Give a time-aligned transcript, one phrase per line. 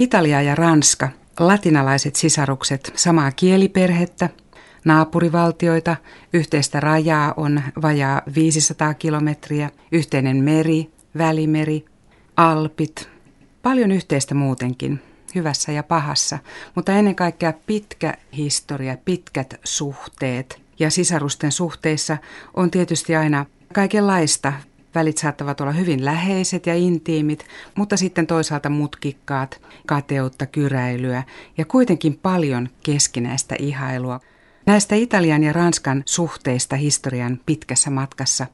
[0.00, 1.08] Italia ja Ranska,
[1.40, 4.28] latinalaiset sisarukset, samaa kieliperhettä,
[4.84, 5.96] naapurivaltioita,
[6.32, 11.84] yhteistä rajaa on vajaa 500 kilometriä, yhteinen meri, välimeri,
[12.36, 13.08] alpit,
[13.62, 15.02] paljon yhteistä muutenkin,
[15.34, 16.38] hyvässä ja pahassa,
[16.74, 20.62] mutta ennen kaikkea pitkä historia, pitkät suhteet.
[20.78, 22.18] Ja sisarusten suhteissa
[22.54, 24.52] on tietysti aina kaikenlaista.
[24.94, 31.22] Välit saattavat olla hyvin läheiset ja intiimit, mutta sitten toisaalta mutkikkaat, kateutta, kyräilyä
[31.58, 34.20] ja kuitenkin paljon keskinäistä ihailua.
[34.66, 38.46] Näistä Italian ja Ranskan suhteista historian pitkässä matkassa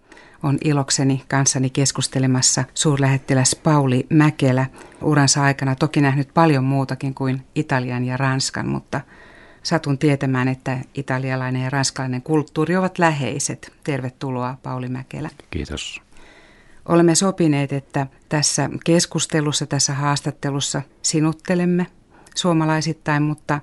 [0.42, 4.66] on ilokseni kanssani keskustelemassa suurlähettiläs Pauli Mäkelä.
[5.03, 9.00] Uransa aikana toki nähnyt paljon muutakin kuin Italian ja Ranskan, mutta
[9.62, 13.73] satun tietämään, että italialainen ja ranskalainen kulttuuri ovat läheiset.
[13.84, 15.30] Tervetuloa Pauli Mäkelä.
[15.50, 16.05] Kiitos.
[16.89, 21.87] Olemme sopineet, että tässä keskustelussa, tässä haastattelussa sinuttelemme
[22.35, 23.61] suomalaisittain, mutta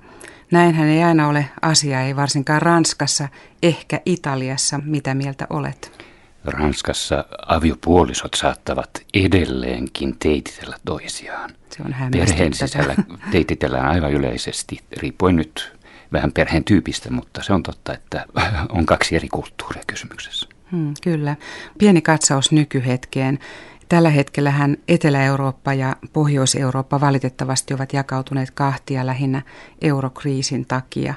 [0.50, 3.28] Näinhän ei aina ole asia, ei varsinkaan Ranskassa,
[3.62, 4.80] ehkä Italiassa.
[4.84, 6.04] Mitä mieltä olet?
[6.44, 11.50] Ranskassa aviopuolisot saattavat edelleenkin teititellä toisiaan.
[11.70, 12.94] Se on Perheen sisällä
[13.30, 15.72] teititellään aivan yleisesti, riippuen nyt
[16.12, 18.24] vähän perheen tyypistä, mutta se on totta, että
[18.68, 20.48] on kaksi eri kulttuuria kysymyksessä.
[20.72, 21.36] Hmm, kyllä.
[21.78, 23.38] Pieni katsaus nykyhetkeen.
[23.88, 29.42] Tällä hetkellähän Etelä-Eurooppa ja Pohjois-Eurooppa valitettavasti ovat jakautuneet kahtia lähinnä
[29.82, 31.14] eurokriisin takia.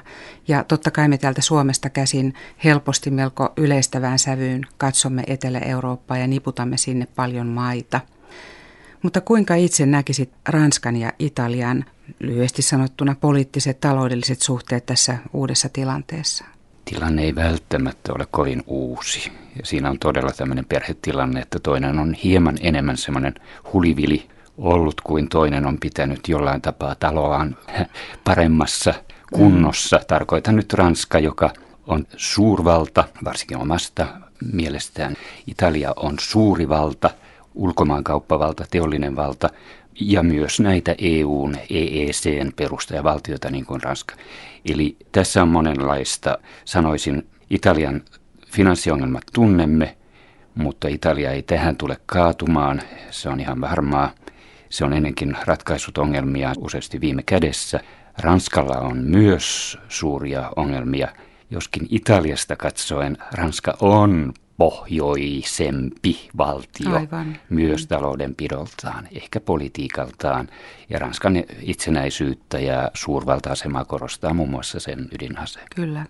[0.48, 6.76] Ja totta kai me täältä Suomesta käsin helposti melko yleistävään sävyyn katsomme Etelä-Eurooppaa ja niputamme
[6.76, 8.00] sinne paljon maita.
[9.02, 11.84] Mutta kuinka itse näkisit Ranskan ja Italian
[12.20, 16.57] lyhyesti sanottuna poliittiset taloudelliset suhteet tässä uudessa tilanteessa?
[16.88, 19.32] Tilanne ei välttämättä ole kovin uusi.
[19.56, 23.34] Ja siinä on todella tämmöinen perhetilanne, että toinen on hieman enemmän semmoinen
[23.72, 27.56] hulivili ollut kuin toinen on pitänyt jollain tapaa taloaan
[28.24, 28.94] paremmassa
[29.32, 29.96] kunnossa.
[29.96, 30.04] Mm.
[30.08, 31.50] Tarkoitan nyt Ranska, joka
[31.86, 34.06] on suurvalta, varsinkin omasta
[34.52, 35.16] mielestään.
[35.46, 37.10] Italia on suuri valta,
[37.54, 39.50] ulkomaankauppavalta, teollinen valta
[40.00, 44.14] ja myös näitä EUn, EECn perustajavaltioita niin kuin Ranska.
[44.70, 48.02] Eli tässä on monenlaista, sanoisin, Italian
[48.46, 49.96] finanssiongelmat tunnemme,
[50.54, 54.10] mutta Italia ei tähän tule kaatumaan, se on ihan varmaa.
[54.68, 57.80] Se on ennenkin ratkaisut ongelmia useasti viime kädessä.
[58.18, 61.08] Ranskalla on myös suuria ongelmia,
[61.50, 67.36] joskin Italiasta katsoen Ranska on pohjoisempi valtio Aivan.
[67.48, 70.48] myös taloudenpidoltaan, ehkä politiikaltaan.
[70.90, 75.60] Ja Ranskan itsenäisyyttä ja suurvalta-asemaa korostaa muun muassa sen ydinase.
[75.76, 76.06] Kyllä.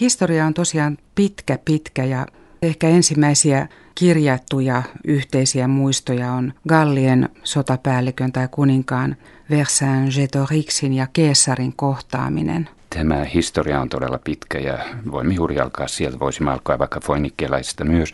[0.00, 2.26] Historia on tosiaan pitkä, pitkä ja
[2.62, 9.16] ehkä ensimmäisiä kirjattuja yhteisiä muistoja on Gallien sotapäällikön tai kuninkaan
[9.50, 14.78] Versailles-Getorixin ja Keesarin kohtaaminen– Tämä historia on todella pitkä ja
[15.10, 18.12] voimme juuri alkaa sieltä, voisimme alkaa vaikka foinikkelaisista myös,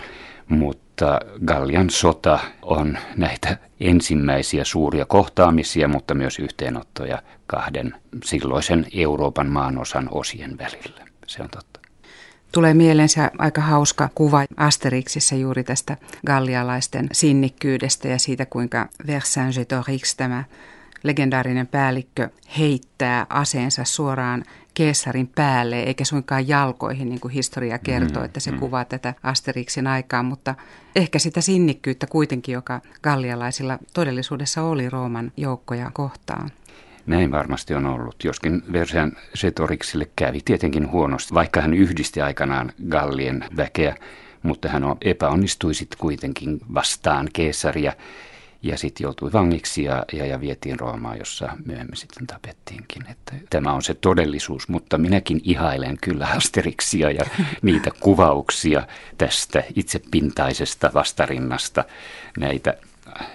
[0.49, 10.09] mutta Gallian sota on näitä ensimmäisiä suuria kohtaamisia, mutta myös yhteenottoja kahden silloisen Euroopan maanosan
[10.11, 11.06] osien välillä.
[11.27, 11.81] Se on totta.
[12.53, 15.97] Tulee mieleen se aika hauska kuva Asteriksissa juuri tästä
[16.27, 19.56] gallialaisten sinnikkyydestä ja siitä, kuinka Versailles
[20.17, 20.45] tämä
[21.04, 22.28] legendaarinen päällikkö
[22.59, 24.44] heittää aseensa suoraan
[24.75, 28.59] keessarin päälle eikä suinkaan jalkoihin, niin kuin historia kertoo, mm, että se mm.
[28.59, 30.54] kuvaa tätä Asterixin aikaa, mutta
[30.97, 36.50] ehkä sitä sinnikkyyttä kuitenkin, joka gallialaisilla todellisuudessa oli Rooman joukkoja kohtaan.
[37.06, 43.44] Näin varmasti on ollut, joskin Versean Setoriksille kävi tietenkin huonosti, vaikka hän yhdisti aikanaan Gallien
[43.56, 43.97] väkeä,
[44.43, 47.93] mutta hän epäonnistui sitten kuitenkin vastaan keesaria
[48.64, 53.02] ja sitten joutui vangiksi ja, ja, ja vietiin Roomaan, jossa myöhemmin sitten tapettiinkin.
[53.10, 57.25] Että tämä on se todellisuus, mutta minäkin ihailen kyllä Asteriksia ja
[57.62, 58.86] niitä kuvauksia
[59.19, 61.84] tästä itsepintaisesta vastarinnasta,
[62.38, 62.75] näitä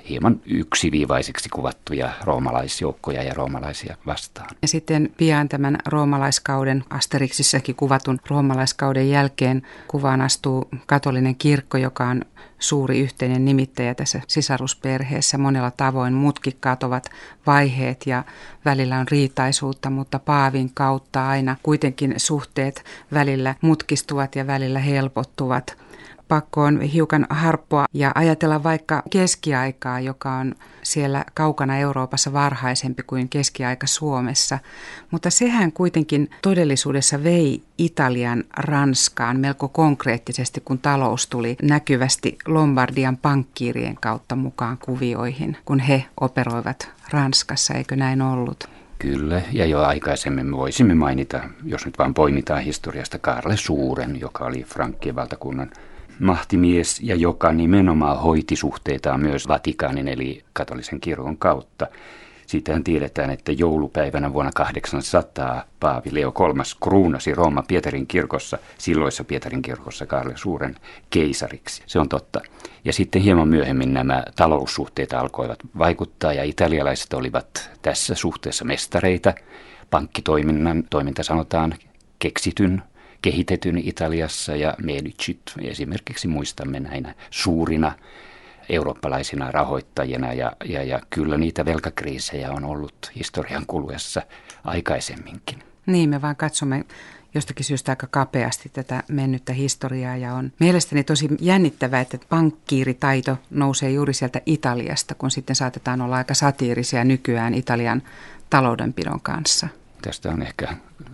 [0.09, 4.49] hieman yksiviivaiseksi kuvattuja roomalaisjoukkoja ja roomalaisia vastaan.
[4.61, 12.21] Ja sitten pian tämän roomalaiskauden, Asteriksissäkin kuvatun roomalaiskauden jälkeen kuvaan astuu katolinen kirkko, joka on
[12.59, 15.37] suuri yhteinen nimittäjä tässä sisarusperheessä.
[15.37, 17.09] Monella tavoin mutkikkaat ovat
[17.47, 18.23] vaiheet ja
[18.65, 22.83] välillä on riitaisuutta, mutta Paavin kautta aina kuitenkin suhteet
[23.13, 25.88] välillä mutkistuvat ja välillä helpottuvat.
[26.29, 33.29] Pakko on hiukan harppoa ja ajatella vaikka keskiaikaa, joka on siellä kaukana Euroopassa varhaisempi kuin
[33.29, 34.59] keskiaika Suomessa.
[35.11, 43.95] Mutta sehän kuitenkin todellisuudessa vei Italian Ranskaan melko konkreettisesti, kun talous tuli näkyvästi Lombardian pankkiirien
[44.01, 48.69] kautta mukaan kuvioihin, kun he operoivat Ranskassa, eikö näin ollut?
[48.99, 54.45] Kyllä, ja jo aikaisemmin me voisimme mainita, jos nyt vain poimitaan historiasta, Karle Suuren, joka
[54.45, 55.71] oli Frankkien valtakunnan
[56.19, 61.87] mahtimies ja joka nimenomaan hoiti suhteitaan myös Vatikaanin eli katolisen kirkon kautta.
[62.49, 69.61] Siitähän tiedetään, että joulupäivänä vuonna 800 Paavi Leo III kruunasi Rooman Pietarin kirkossa, silloissa Pietarin
[69.61, 70.75] kirkossa Karle Suuren
[71.09, 71.83] keisariksi.
[71.85, 72.41] Se on totta.
[72.85, 79.33] Ja sitten hieman myöhemmin nämä taloussuhteet alkoivat vaikuttaa ja italialaiset olivat tässä suhteessa mestareita.
[79.89, 81.75] Pankkitoiminnan toiminta sanotaan
[82.19, 82.81] keksityn
[83.21, 87.91] kehitetyn Italiassa ja Medicit esimerkiksi muistamme näinä suurina
[88.69, 94.21] eurooppalaisina rahoittajina ja, ja, ja kyllä niitä velkakriisejä on ollut historian kuluessa
[94.63, 95.59] aikaisemminkin.
[95.85, 96.85] Niin, me vaan katsomme
[97.35, 103.91] jostakin syystä aika kapeasti tätä mennyttä historiaa ja on mielestäni tosi jännittävää, että pankkiiritaito nousee
[103.91, 108.01] juuri sieltä Italiasta, kun sitten saatetaan olla aika satiirisia nykyään Italian
[108.49, 109.67] taloudenpidon kanssa.
[110.01, 110.67] Tästä on ehkä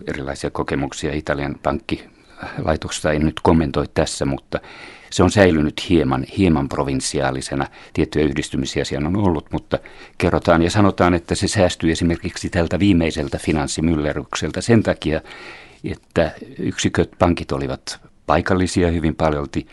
[0.06, 4.60] erilaisia kokemuksia Italian pankkilaitoksesta, en nyt kommentoi tässä, mutta
[5.10, 7.66] se on säilynyt hieman, hieman provinsiaalisena.
[7.92, 9.78] Tiettyjä yhdistymisiä siellä on ollut, mutta
[10.18, 15.20] kerrotaan ja sanotaan, että se säästyy esimerkiksi tältä viimeiseltä finanssimyllerrykseltä sen takia,
[15.84, 19.66] että yksiköt, pankit olivat paikallisia hyvin paljolti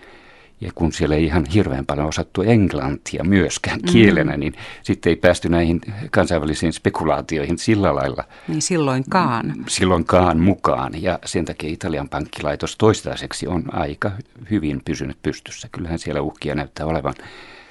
[0.63, 3.91] ja kun siellä ei ihan hirveän paljon osattu englantia myöskään mm.
[3.91, 5.81] kielenä, niin sitten ei päästy näihin
[6.11, 8.23] kansainvälisiin spekulaatioihin sillä lailla.
[8.47, 9.53] Niin silloinkaan.
[9.67, 11.01] Silloinkaan mukaan.
[11.01, 14.11] Ja sen takia Italian pankkilaitos toistaiseksi on aika
[14.51, 15.69] hyvin pysynyt pystyssä.
[15.71, 17.13] Kyllähän siellä uhkia näyttää olevan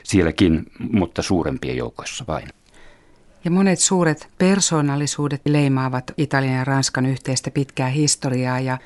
[0.02, 2.48] sielläkin, mutta suurempien joukoissa vain.
[3.44, 8.78] Ja monet suuret persoonallisuudet leimaavat Italian ja Ranskan yhteistä pitkää historiaa ja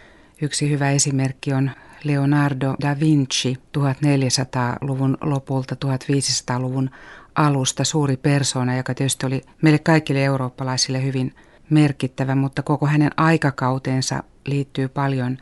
[0.42, 1.70] yksi hyvä esimerkki on
[2.04, 6.90] Leonardo da Vinci 1400-luvun lopulta 1500-luvun
[7.34, 7.84] alusta.
[7.84, 11.34] Suuri persona, joka tietysti oli meille kaikille eurooppalaisille hyvin
[11.70, 15.38] merkittävä, mutta koko hänen aikakautensa liittyy paljon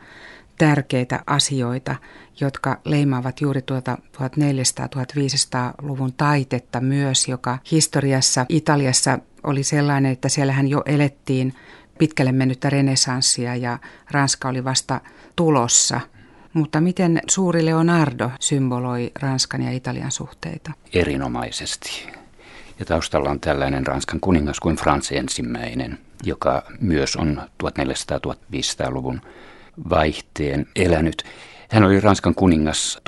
[0.57, 1.95] tärkeitä asioita,
[2.39, 10.83] jotka leimaavat juuri tuota 1400-1500-luvun taitetta myös, joka historiassa Italiassa oli sellainen, että siellähän jo
[10.85, 11.53] elettiin
[11.97, 13.79] pitkälle mennyttä renesanssia ja
[14.11, 15.01] Ranska oli vasta
[15.35, 16.01] tulossa–
[16.55, 20.71] mutta miten suuri Leonardo symboloi Ranskan ja Italian suhteita?
[20.93, 22.07] Erinomaisesti.
[22.79, 29.21] Ja taustalla on tällainen Ranskan kuningas kuin Frans ensimmäinen, joka myös on 1400-1500-luvun
[29.89, 31.23] vaihteen elänyt.
[31.69, 32.99] Hän oli Ranskan kuningas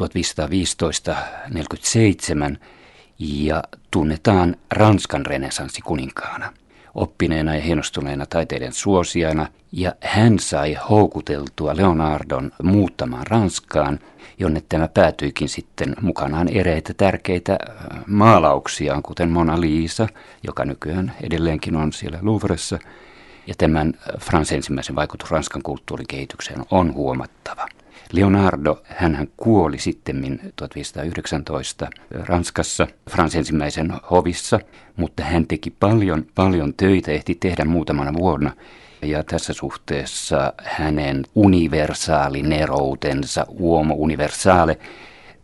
[2.54, 2.58] 1515-47
[3.20, 6.54] ja tunnetaan Ranskan renesanssikuninkaana
[6.98, 14.00] oppineena ja hienostuneena taiteiden suosiana, ja hän sai houkuteltua Leonardon muuttamaan Ranskaan,
[14.40, 20.08] jonne tämä päätyikin sitten mukanaan ereitä tärkeitä äh, maalauksia, kuten Mona Lisa,
[20.48, 22.80] joka nykyään edelleenkin on siellä Louvressa,
[23.48, 27.68] ja tämän äh, Frans ensimmäisen vaikutus Ranskan kulttuurikehitykseen on huomattava.
[28.12, 34.60] Leonardo, hän kuoli sitten 1519 Ranskassa Frans ensimmäisen hovissa,
[34.96, 38.52] mutta hän teki paljon, paljon töitä, ehti tehdä muutamana vuonna.
[39.02, 44.80] Ja tässä suhteessa hänen universaalineroutensa, uomo universaale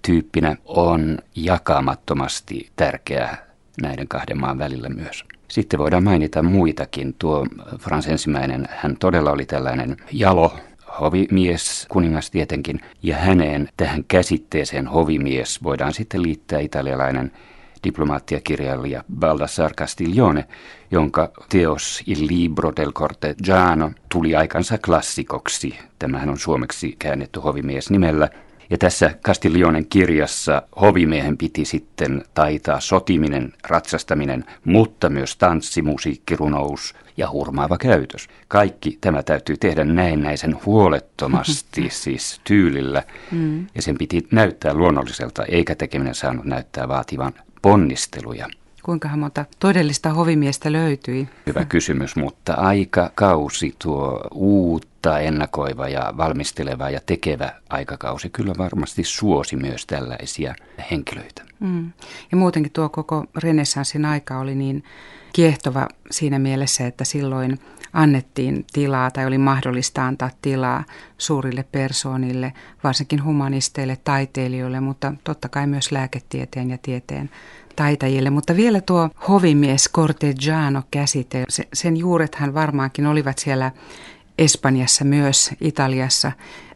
[0.02, 3.38] tyyppinä on jakamattomasti tärkeä
[3.82, 5.24] näiden kahden maan välillä myös.
[5.48, 7.16] Sitten voidaan mainita muitakin.
[7.20, 7.46] Tuo
[7.80, 10.58] Frans ensimmäinen, hän todella oli tällainen jalo
[11.02, 17.32] hovimies, kuningas tietenkin, ja häneen tähän käsitteeseen hovimies voidaan sitten liittää italialainen
[17.84, 20.46] diplomaattiakirjailija Baldassar Castiglione,
[20.92, 25.78] jonka teos Il libro del cortegiano tuli aikansa klassikoksi.
[26.00, 28.30] Tämähän on suomeksi käännetty hovimies nimellä–
[28.70, 36.96] ja tässä Castiglionen kirjassa hovimiehen piti sitten taitaa sotiminen, ratsastaminen, mutta myös tanssi, musiikki, runous
[37.18, 38.28] ja hurmaava käytös.
[38.48, 43.04] Kaikki tämä täytyy tehdä näennäisen huolettomasti, siis tyylillä.
[43.32, 43.68] Mm.
[43.76, 48.48] Ja sen piti näyttää luonnolliselta, eikä tekeminen saanut näyttää vaativan ponnisteluja.
[48.84, 51.30] Kuinka monta todellista hovimiestä löytyi?
[51.48, 59.56] Hyvä kysymys, mutta aikakausi tuo uutta, ennakoiva ja valmisteleva ja tekevä aikakausi kyllä varmasti suosi
[59.56, 60.56] myös tällaisia
[60.92, 61.44] henkilöitä.
[61.60, 61.92] Mm.
[62.32, 64.84] Ja muutenkin tuo koko renessanssin aika oli niin
[65.34, 67.60] kiehtova siinä mielessä, että silloin
[67.94, 70.84] annettiin tilaa tai oli mahdollista antaa tilaa
[71.18, 77.30] suurille persoonille, varsinkin humanisteille, taiteilijoille, mutta totta kai myös lääketieteen ja tieteen
[77.76, 78.30] taitajille.
[78.30, 83.72] Mutta vielä tuo hovimies Cortegiano-käsite, sen juurethan varmaankin olivat siellä
[84.38, 86.32] Espanjassa myös, Italiassa.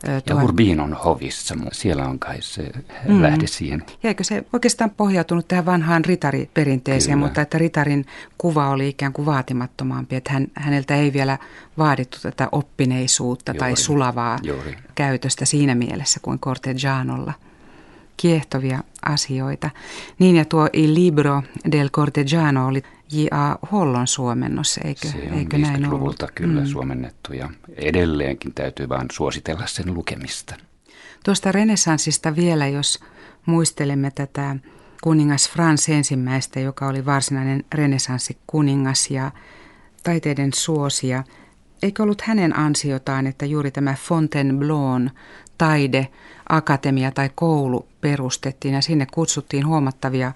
[0.08, 0.44] Ja tuon...
[0.44, 2.72] Urbinon hovissa, siellä on kai se
[3.08, 3.22] mm.
[3.22, 3.84] lähde siihen.
[4.04, 7.26] Ja eikö se oikeastaan pohjautunut tähän vanhaan ritariperinteeseen, Kyllä.
[7.26, 8.06] mutta että ritarin
[8.38, 11.38] kuva oli ikään kuin vaatimattomampi, että hän, häneltä ei vielä
[11.78, 13.60] vaadittu tätä oppineisuutta Juuri.
[13.60, 14.78] tai sulavaa Juuri.
[14.96, 17.34] käytöstä siinä mielessä kuin Cortegianolla
[18.18, 19.70] kiehtovia asioita.
[20.20, 23.58] Niin ja tuo Il Libro del Cortegiano oli J.A.
[23.72, 26.24] Hollon suomennos, eikö, Se on eikö näin ollut?
[26.36, 26.68] kyllä mm.
[26.68, 30.56] suomennettu ja edelleenkin täytyy vain suositella sen lukemista.
[31.26, 33.00] Tuosta renessanssista vielä, jos
[33.46, 34.56] muistelemme tätä
[35.04, 39.32] kuningas Frans ensimmäistä, joka oli varsinainen renessanssi-kuningas ja
[40.04, 41.24] taiteiden suosia.
[41.84, 45.00] Eikö ollut hänen ansiotaan, että juuri tämä Fontainebleau
[45.58, 46.08] taide,
[46.50, 50.32] akatemia tai koulu perustettiin ja sinne kutsuttiin huomattavia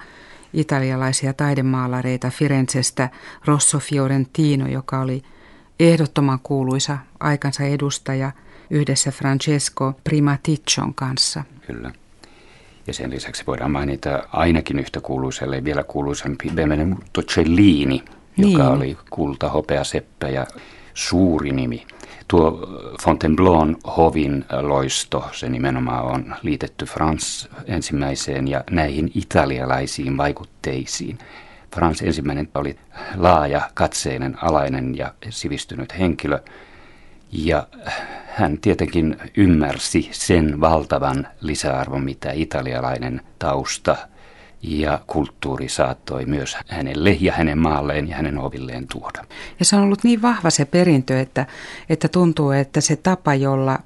[0.53, 3.10] italialaisia taidemaalareita Firenzestä
[3.46, 5.24] Rosso Fiorentino, joka oli
[5.79, 8.31] ehdottoman kuuluisa aikansa edustaja
[8.70, 11.43] yhdessä Francesco Primaticcion kanssa.
[11.67, 11.91] Kyllä.
[12.88, 18.03] Ja sen lisäksi voidaan mainita ainakin yhtä kuuluiselle, vielä kuuluisampi Benvenuto Cellini,
[18.38, 18.51] niin.
[18.51, 20.48] joka oli kulta, hopea, seppä ja
[20.93, 21.86] suuri nimi
[22.31, 22.67] Tuo
[23.01, 31.17] Fontainebleau hovin loisto, se nimenomaan on liitetty Frans ensimmäiseen ja näihin italialaisiin vaikutteisiin.
[31.75, 32.75] Frans ensimmäinen oli
[33.15, 36.39] laaja, katseinen, alainen ja sivistynyt henkilö.
[37.31, 37.67] Ja
[38.27, 43.98] hän tietenkin ymmärsi sen valtavan lisäarvon, mitä italialainen tausta
[44.63, 49.25] ja kulttuuri saattoi myös hänelle ja hänen maalleen ja hänen ovilleen tuoda.
[49.60, 51.46] Ja se on ollut niin vahva se perintö, että,
[51.89, 53.80] että tuntuu, että se tapa, jolla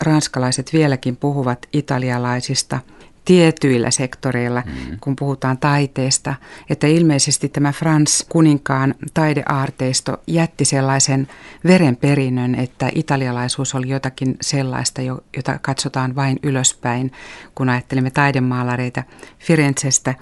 [0.00, 2.78] ranskalaiset vieläkin puhuvat italialaisista–
[3.24, 4.98] tietyillä sektoreilla, mm-hmm.
[5.00, 6.34] kun puhutaan taiteesta,
[6.70, 11.28] että ilmeisesti tämä Frans kuninkaan taideaarteisto jätti sellaisen
[11.64, 15.02] verenperinnön, että italialaisuus oli jotakin sellaista,
[15.36, 17.12] jota katsotaan vain ylöspäin,
[17.54, 19.02] kun ajattelemme taidemaalareita
[19.38, 20.14] Firenzestä.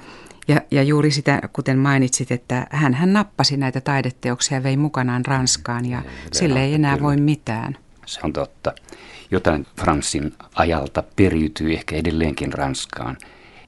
[0.48, 5.26] Ja, ja juuri sitä, kuten mainitsit, että hän, hän nappasi näitä taideteoksia ja vei mukanaan
[5.26, 6.02] Ranskaan ja
[6.32, 7.76] sille ei enää voi mitään.
[8.06, 8.74] Se on totta
[9.30, 13.16] jotain Fransin ajalta periytyy ehkä edelleenkin Ranskaan.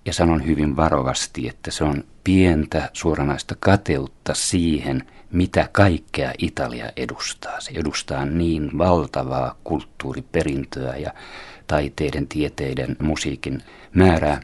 [0.05, 5.03] Ja sanon hyvin varovasti, että se on pientä suoranaista kateutta siihen,
[5.33, 7.61] mitä kaikkea Italia edustaa.
[7.61, 11.13] Se edustaa niin valtavaa kulttuuriperintöä ja
[11.67, 13.63] taiteiden, tieteiden, musiikin
[13.95, 14.41] määrää.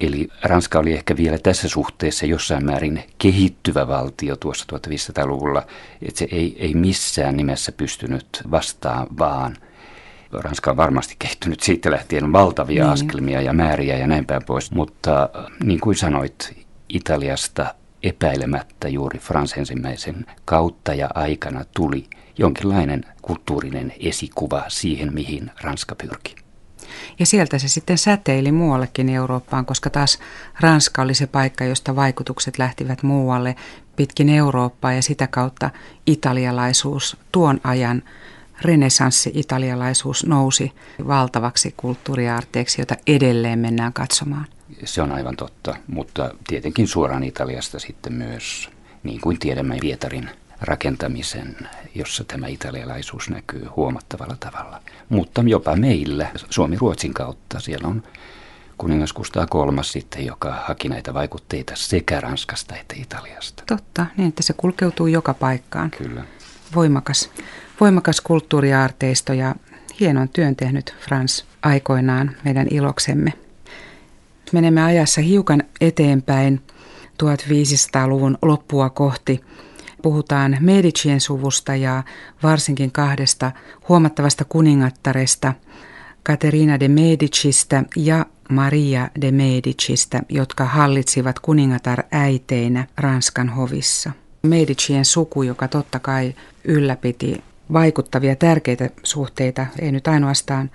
[0.00, 5.66] Eli Ranska oli ehkä vielä tässä suhteessa jossain määrin kehittyvä valtio tuossa 1500-luvulla,
[6.02, 9.56] että se ei, ei missään nimessä pystynyt vastaan vaan–
[10.32, 12.92] Ranska on varmasti kehittynyt siitä lähtien valtavia niin.
[12.92, 14.70] askelmia ja määriä ja näin päin pois.
[14.70, 15.30] Mutta
[15.64, 22.04] niin kuin sanoit, Italiasta epäilemättä juuri Frans ensimmäisen kautta ja aikana tuli
[22.38, 26.34] jonkinlainen kulttuurinen esikuva siihen, mihin Ranska pyrki.
[27.18, 30.18] Ja sieltä se sitten säteili muuallekin Eurooppaan, koska taas
[30.60, 33.56] Ranska oli se paikka, josta vaikutukset lähtivät muualle
[33.96, 35.70] pitkin Eurooppaa ja sitä kautta
[36.06, 38.02] italialaisuus tuon ajan
[38.62, 40.72] renesanssi-italialaisuus nousi
[41.06, 44.46] valtavaksi kulttuuriaarteeksi, jota edelleen mennään katsomaan.
[44.84, 48.70] Se on aivan totta, mutta tietenkin suoraan Italiasta sitten myös,
[49.02, 51.56] niin kuin tiedämme Pietarin rakentamisen,
[51.94, 54.80] jossa tämä italialaisuus näkyy huomattavalla tavalla.
[55.08, 58.02] Mutta jopa meillä, Suomi-Ruotsin kautta, siellä on
[58.78, 63.62] kuningas Kustaa kolmas sitten, joka haki näitä vaikutteita sekä Ranskasta että Italiasta.
[63.66, 65.90] Totta, niin että se kulkeutuu joka paikkaan.
[65.90, 66.24] Kyllä.
[66.74, 67.30] Voimakas
[67.80, 69.54] voimakas kulttuuriaarteisto ja
[70.00, 73.32] hienon työn tehnyt Frans aikoinaan meidän iloksemme.
[74.52, 76.60] Menemme ajassa hiukan eteenpäin
[77.22, 79.40] 1500-luvun loppua kohti.
[80.02, 82.02] Puhutaan Medicien suvusta ja
[82.42, 83.52] varsinkin kahdesta
[83.88, 85.54] huomattavasta kuningattaresta,
[86.26, 94.12] Caterina de Medicistä ja Maria de Medicistä, jotka hallitsivat kuningatar äiteinä Ranskan hovissa.
[94.42, 100.70] Medicien suku, joka totta kai ylläpiti vaikuttavia tärkeitä suhteita, ei nyt ainoastaan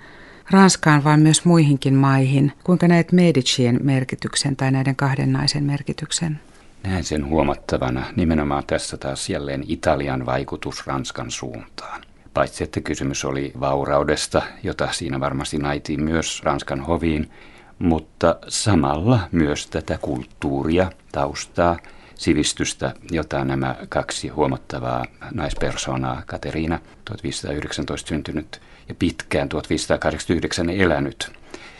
[0.50, 2.52] Ranskaan, vaan myös muihinkin maihin.
[2.64, 6.40] Kuinka näet Medicien merkityksen tai näiden kahden naisen merkityksen?
[6.86, 12.00] Näen sen huomattavana nimenomaan tässä taas jälleen Italian vaikutus Ranskan suuntaan.
[12.34, 17.30] Paitsi että kysymys oli vauraudesta, jota siinä varmasti naitiin myös Ranskan hoviin,
[17.78, 21.76] mutta samalla myös tätä kulttuuria, taustaa,
[22.18, 31.32] sivistystä, jota nämä kaksi huomattavaa naispersonaa, Kateriina 1519 syntynyt ja pitkään 1589 elänyt,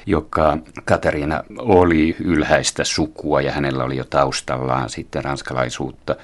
[0.07, 6.16] joka Kateriina oli ylhäistä sukua ja hänellä oli jo taustallaan sitten ranskalaisuutta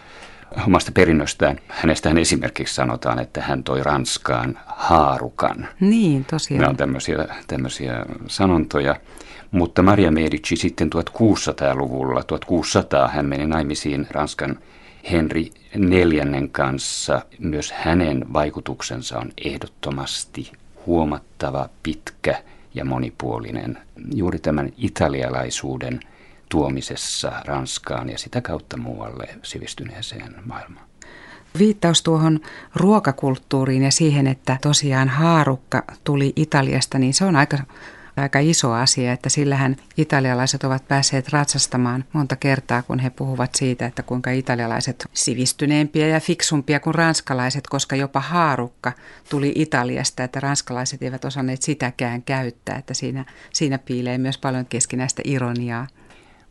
[0.67, 1.59] omasta perinnöstään.
[1.69, 5.69] Hänestähän esimerkiksi sanotaan, että hän toi Ranskaan haarukan.
[5.81, 6.61] Niin, tosiaan.
[6.61, 8.97] Nämä on tämmöisiä, tämmöisiä sanontoja.
[9.55, 14.59] Mutta Maria Medici sitten 1600-luvulla, 1600 hän meni naimisiin Ranskan
[15.11, 17.23] Henri neljännen kanssa.
[17.39, 20.53] Myös hänen vaikutuksensa on ehdottomasti
[20.87, 22.43] huomattava, pitkä
[22.75, 23.79] ja monipuolinen
[24.15, 26.01] juuri tämän italialaisuuden
[26.49, 30.87] tuomisessa Ranskaan ja sitä kautta muualle sivistyneeseen maailmaan.
[31.59, 32.41] Viittaus tuohon
[32.75, 37.59] ruokakulttuuriin ja siihen, että tosiaan haarukka tuli Italiasta, niin se on aika
[38.17, 43.87] aika iso asia, että sillähän italialaiset ovat päässeet ratsastamaan monta kertaa, kun he puhuvat siitä,
[43.87, 48.93] että kuinka italialaiset sivistyneempiä ja fiksumpia kuin ranskalaiset, koska jopa haarukka
[49.31, 55.23] tuli Italiasta, että ranskalaiset eivät osanneet sitäkään käyttää, että siinä, siinä piilee myös paljon keskinäistä
[55.25, 55.87] ironiaa.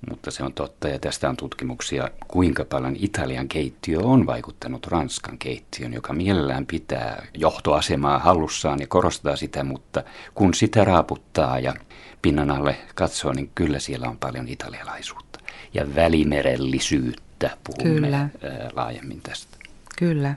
[0.10, 5.38] Mutta se on totta ja tästä on tutkimuksia, kuinka paljon Italian keittiö on vaikuttanut Ranskan
[5.38, 10.04] keittiön, joka mielellään pitää johtoasemaa hallussaan ja korostaa sitä, mutta
[10.36, 11.74] kun sitä raaputtaa ja
[12.22, 15.40] pinnan alle katsoo, niin kyllä siellä on paljon italialaisuutta
[15.74, 18.30] ja välimerellisyyttä, puhumme kyllä.
[18.74, 19.58] laajemmin tästä.
[19.98, 20.36] Kyllä,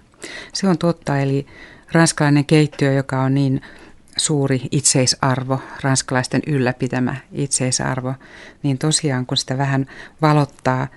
[0.52, 1.46] se on totta, eli
[1.92, 3.61] ranskalainen keittiö, joka on niin
[4.16, 8.14] suuri itseisarvo, ranskalaisten ylläpitämä itseisarvo,
[8.62, 9.87] niin tosiaan kun sitä vähän
[10.23, 10.88] valottaa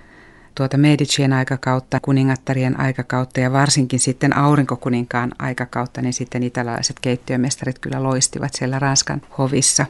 [0.54, 8.02] tuota Medicien aikakautta, kuningattarien aikakautta ja varsinkin sitten aurinkokuninkaan aikakautta, niin sitten italialaiset keittiömestarit kyllä
[8.02, 9.86] loistivat siellä Ranskan hovissa.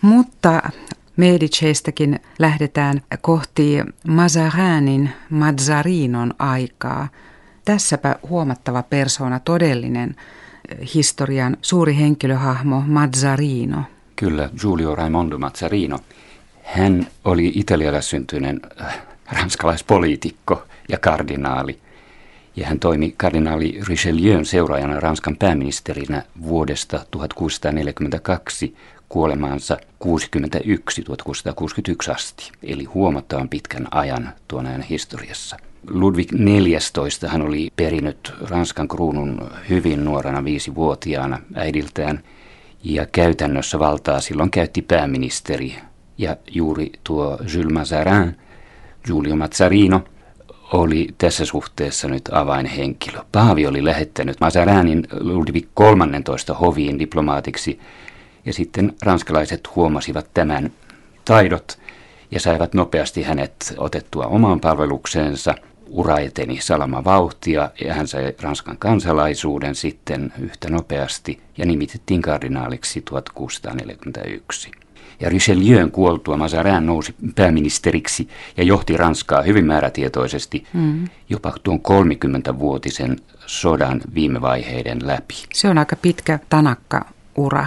[0.00, 0.62] Mutta
[1.16, 7.08] Mediceistäkin lähdetään kohti Mazarinin, Mazzarinon aikaa.
[7.64, 10.16] Tässäpä huomattava persona, todellinen
[10.94, 13.82] historian suuri henkilöhahmo Mazzarino.
[14.16, 15.98] Kyllä, Giulio Raimondo Mazzarino.
[16.62, 19.02] Hän oli italialaissyntyinen äh,
[19.32, 21.78] ranskalaispoliitikko ja kardinaali.
[22.56, 28.76] Ja hän toimi kardinaali Richelieun seuraajana Ranskan pääministerinä vuodesta 1642
[29.08, 35.56] kuolemaansa 61 1661 asti, eli huomattavan pitkän ajan tuon ajan historiassa.
[35.90, 42.22] Ludwig XIV hän oli perinyt Ranskan kruunun hyvin nuorena viisivuotiaana äidiltään
[42.84, 45.76] ja käytännössä valtaa silloin käytti pääministeri.
[46.18, 48.36] Ja juuri tuo Jules Mazarin,
[49.04, 50.04] Giulio Mazzarino,
[50.72, 53.18] oli tässä suhteessa nyt avainhenkilö.
[53.32, 57.80] Paavi oli lähettänyt Mazarinin Ludwig 13 hoviin diplomaatiksi
[58.46, 60.70] ja sitten ranskalaiset huomasivat tämän
[61.24, 61.78] taidot
[62.30, 65.54] ja saivat nopeasti hänet otettua omaan palvelukseensa–
[65.94, 73.02] ura eteni salama vauhtia ja hän sai Ranskan kansalaisuuden sitten yhtä nopeasti ja nimitettiin kardinaaliksi
[73.02, 74.70] 1641.
[75.20, 81.04] Ja Richelieun kuoltua Mazarin nousi pääministeriksi ja johti Ranskaa hyvin määrätietoisesti mm.
[81.28, 85.34] jopa tuon 30-vuotisen sodan viime vaiheiden läpi.
[85.52, 87.04] Se on aika pitkä tanakka
[87.36, 87.66] ura.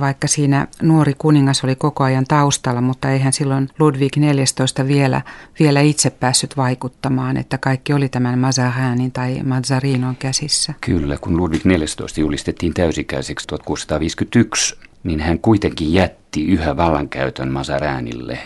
[0.00, 5.22] Vaikka siinä nuori kuningas oli koko ajan taustalla, mutta eihän silloin Ludwig XIV vielä,
[5.60, 10.74] vielä itse päässyt vaikuttamaan, että kaikki oli tämän Mazarinin tai Mazzarinon käsissä.
[10.80, 18.38] Kyllä, kun Ludwig XIV julistettiin täysikäiseksi 1651, niin hän kuitenkin jätti yhä vallankäytön Mazarinille.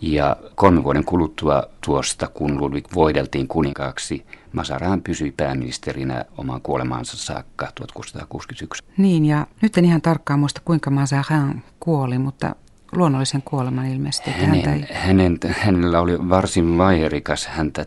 [0.00, 7.68] Ja kolmen vuoden kuluttua tuosta, kun Ludwig voideltiin kuninkaaksi, Mazarin pysyi pääministerinä oman kuolemaansa saakka
[7.74, 8.84] 1661.
[8.96, 12.54] Niin, ja nyt en ihan tarkkaan muista, kuinka Mazarin kuoli, mutta
[12.92, 14.30] luonnollisen kuoleman ilmeisesti.
[14.30, 14.86] Hänen, häntä ei...
[14.92, 17.46] hänen, hänellä oli varsin vaiherikas.
[17.46, 17.86] Häntä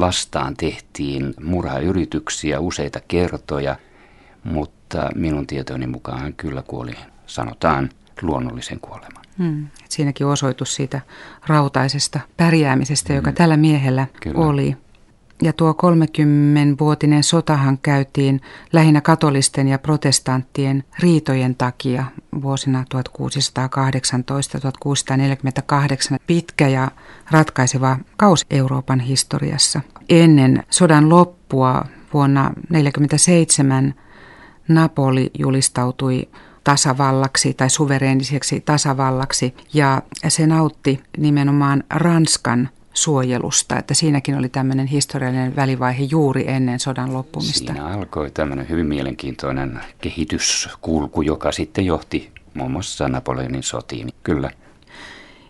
[0.00, 3.76] vastaan tehtiin murhayrityksiä useita kertoja,
[4.44, 6.94] mutta minun tietoni mukaan hän kyllä kuoli,
[7.26, 7.90] sanotaan,
[8.22, 9.24] luonnollisen kuoleman.
[9.38, 9.66] Hmm.
[9.88, 11.00] Siinäkin osoitus siitä
[11.46, 13.34] rautaisesta pärjäämisestä, joka hmm.
[13.34, 14.38] tällä miehellä Kyllä.
[14.38, 14.76] oli.
[15.44, 18.40] Ja tuo 30-vuotinen sotahan käytiin
[18.72, 22.04] lähinnä katolisten ja protestanttien riitojen takia
[22.42, 22.96] vuosina 1618-1648
[26.26, 26.90] pitkä ja
[27.30, 29.80] ratkaiseva kausi Euroopan historiassa.
[30.08, 33.94] Ennen sodan loppua vuonna 1947
[34.68, 36.28] Napoli julistautui
[36.64, 45.56] tasavallaksi tai suvereeniseksi tasavallaksi ja se nautti nimenomaan Ranskan suojelusta, että siinäkin oli tämmöinen historiallinen
[45.56, 47.72] välivaihe juuri ennen sodan loppumista.
[47.72, 54.08] Siinä alkoi tämmöinen hyvin mielenkiintoinen kehityskulku, joka sitten johti muun muassa Napoleonin sotiin.
[54.22, 54.50] Kyllä.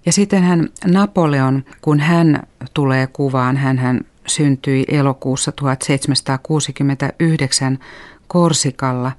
[0.07, 2.43] Ja sitten hän Napoleon, kun hän
[2.75, 7.79] tulee kuvaan, hän, hän syntyi elokuussa 1769
[8.27, 9.13] Korsikalla,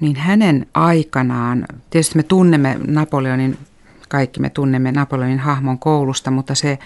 [0.00, 3.58] niin hänen aikanaan, tietysti me tunnemme Napoleonin,
[4.08, 6.78] kaikki me tunnemme Napoleonin hahmon koulusta, mutta se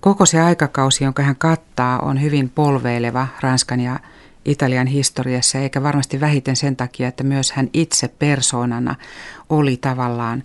[0.00, 4.00] koko se aikakausi, jonka hän kattaa, on hyvin polveileva Ranskan ja
[4.44, 8.94] Italian historiassa, eikä varmasti vähiten sen takia, että myös hän itse persoonana
[9.50, 10.44] oli tavallaan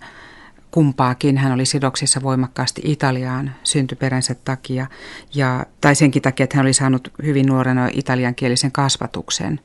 [0.70, 1.38] kumpaakin.
[1.38, 4.86] Hän oli sidoksissa voimakkaasti Italiaan syntyperänsä takia,
[5.34, 9.60] ja, tai senkin takia, että hän oli saanut hyvin nuorena italiankielisen kasvatuksen.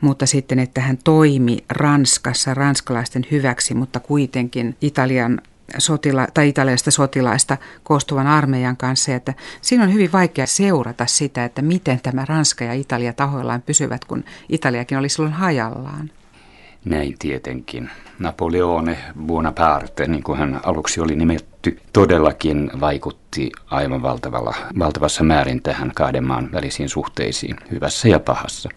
[0.00, 5.40] Mutta sitten, että hän toimi Ranskassa ranskalaisten hyväksi, mutta kuitenkin Italian
[5.78, 11.62] sotila, tai italialaisista sotilaista koostuvan armeijan kanssa, että siinä on hyvin vaikea seurata sitä, että
[11.62, 16.10] miten tämä Ranska ja Italia tahoillaan pysyvät, kun Italiakin oli silloin hajallaan.
[16.84, 17.90] Näin tietenkin.
[18.18, 25.92] Napoleone Bonaparte, niin kuin hän aluksi oli nimetty, todellakin vaikutti aivan valtavalla, valtavassa määrin tähän
[25.94, 28.68] kahden maan välisiin suhteisiin, hyvässä ja pahassa.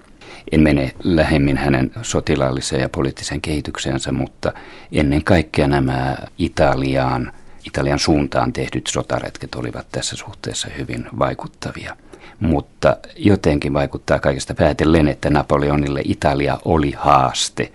[0.51, 4.53] En mene lähemmin hänen sotilaalliseen ja poliittiseen kehitykseensä, mutta
[4.91, 7.31] ennen kaikkea nämä Italiaan,
[7.65, 11.97] Italian suuntaan tehdyt sotaretket olivat tässä suhteessa hyvin vaikuttavia.
[12.39, 17.71] Mutta jotenkin vaikuttaa kaikesta päätellen, että Napoleonille Italia oli haaste.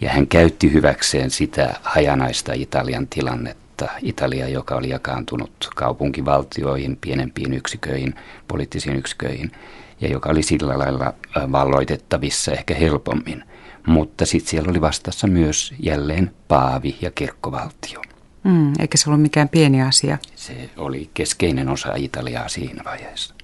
[0.00, 3.88] Ja hän käytti hyväkseen sitä hajanaista Italian tilannetta.
[4.02, 8.14] Italia, joka oli jakaantunut kaupunkivaltioihin, pienempiin yksiköihin,
[8.48, 9.52] poliittisiin yksiköihin–
[10.00, 11.14] ja joka oli sillä lailla
[11.52, 13.44] valloitettavissa ehkä helpommin.
[13.86, 18.02] Mutta sitten siellä oli vastassa myös jälleen paavi ja kirkkovaltio.
[18.44, 20.18] Mm, eikä se ollut mikään pieni asia.
[20.34, 23.34] Se oli keskeinen osa Italiaa siinä vaiheessa.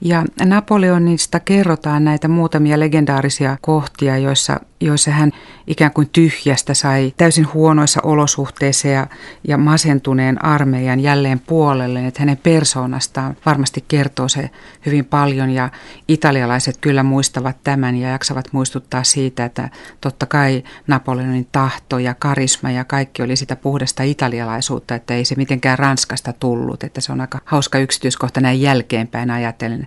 [0.00, 5.32] Ja Napoleonista kerrotaan näitä muutamia legendaarisia kohtia, joissa, joissa hän
[5.66, 9.06] ikään kuin tyhjästä sai täysin huonoissa olosuhteissa ja,
[9.48, 12.06] ja masentuneen armeijan jälleen puolelle.
[12.06, 14.50] Että hänen persoonastaan varmasti kertoo se
[14.86, 15.68] hyvin paljon ja
[16.08, 19.68] italialaiset kyllä muistavat tämän ja jaksavat muistuttaa siitä, että
[20.00, 25.34] totta kai Napoleonin tahto ja karisma ja kaikki oli sitä puhdasta italialaisuutta, että ei se
[25.34, 26.84] mitenkään Ranskasta tullut.
[26.84, 29.86] Että se on aika hauska yksityiskohta näin jälkeenpäin ajatellen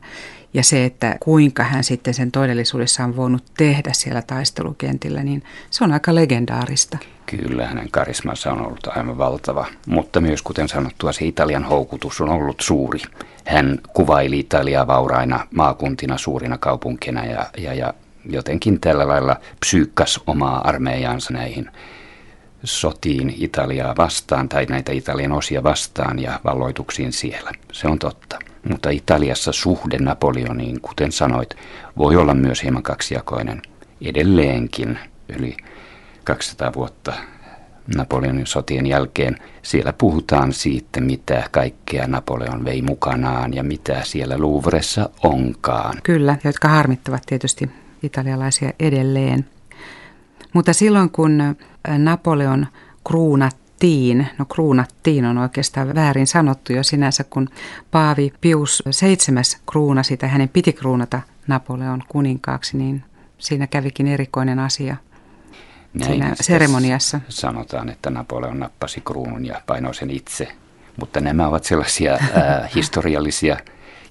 [0.54, 5.84] ja se, että kuinka hän sitten sen todellisuudessa on voinut tehdä siellä taistelukentillä, niin se
[5.84, 6.98] on aika legendaarista.
[7.26, 12.30] Kyllä, hänen karismansa on ollut aivan valtava, mutta myös kuten sanottua, se Italian houkutus on
[12.30, 13.00] ollut suuri.
[13.46, 17.94] Hän kuvaili Italiaa vauraina maakuntina, suurina kaupunkina ja, ja, ja
[18.26, 21.70] jotenkin tällä lailla psyykkas omaa armeijansa näihin
[22.63, 27.52] sotiin Italiaa vastaan tai näitä Italian osia vastaan ja valloituksiin siellä.
[27.71, 28.39] Se on totta.
[28.69, 31.56] Mutta Italiassa suhde Napoleoniin, kuten sanoit,
[31.97, 33.62] voi olla myös hieman kaksijakoinen
[34.02, 34.99] edelleenkin
[35.30, 35.58] yli
[36.23, 37.13] 200 vuotta
[37.95, 39.38] Napoleonin sotien jälkeen.
[39.62, 45.93] Siellä puhutaan siitä, mitä kaikkea Napoleon vei mukanaan ja mitä siellä Louvressa onkaan.
[46.04, 47.69] Kyllä, jotka harmittavat tietysti
[48.04, 49.45] italialaisia edelleen.
[50.54, 51.38] Mutta silloin kun
[51.98, 52.68] Napoleon
[53.08, 57.50] kruunat kruunattiin, no kruunattiin on oikeastaan väärin sanottu jo sinänsä, kun
[57.92, 63.04] Paavi Pius VII kruunasi tai hänen piti kruunata Napoleon kuninkaaksi, niin
[63.38, 64.98] siinä kävikin erikoinen asia
[65.94, 67.22] Näin siinä seremoniassa.
[67.30, 70.48] Sanotaan, että Napoleon nappasi kruunun ja painoi sen itse,
[71.00, 72.20] mutta nämä ovat sellaisia äh,
[72.76, 73.58] historiallisia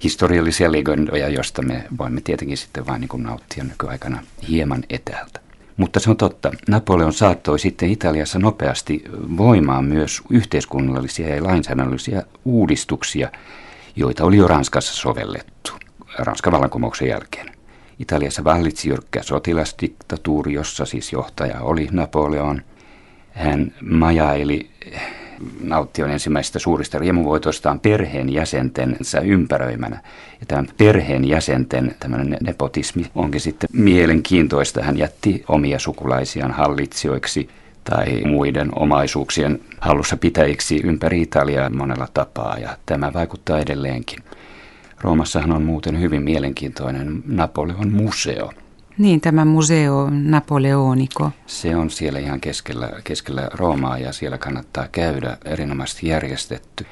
[0.05, 5.42] historiallisia legendoja, joista me voimme tietenkin sitten vain niin nauttia nykyaikana hieman etäältä.
[5.83, 6.51] Mutta se on totta.
[6.69, 9.05] Napoleon saattoi sitten Italiassa nopeasti
[9.37, 13.31] voimaan myös yhteiskunnallisia ja lainsäädännöllisiä uudistuksia,
[13.97, 15.73] joita oli jo Ranskassa sovellettu
[16.19, 17.53] Ranskan vallankumouksen jälkeen.
[17.99, 22.63] Italiassa vallitsi jyrkkä sotilasdiktatuuri, jossa siis johtaja oli Napoleon.
[23.33, 24.71] Hän majaili
[25.61, 30.01] nauttion ensimmäisistä suurista riemuvoitoistaan perheenjäsentensä ympäröimänä.
[30.41, 34.83] Ja tämän perheenjäsenten tämmöinen nepotismi onkin sitten mielenkiintoista.
[34.83, 37.49] Hän jätti omia sukulaisiaan hallitsijoiksi
[37.85, 44.19] tai muiden omaisuuksien hallussa pitäjiksi ympäri Italiaa monella tapaa, ja tämä vaikuttaa edelleenkin.
[45.01, 48.53] Roomassahan on muuten hyvin mielenkiintoinen Napoleon museo–
[48.99, 51.31] niin, tämä museo Napoleonico.
[51.47, 56.87] Se on siellä ihan keskellä, keskellä Roomaa ja siellä kannattaa käydä erinomaisesti järjestetty.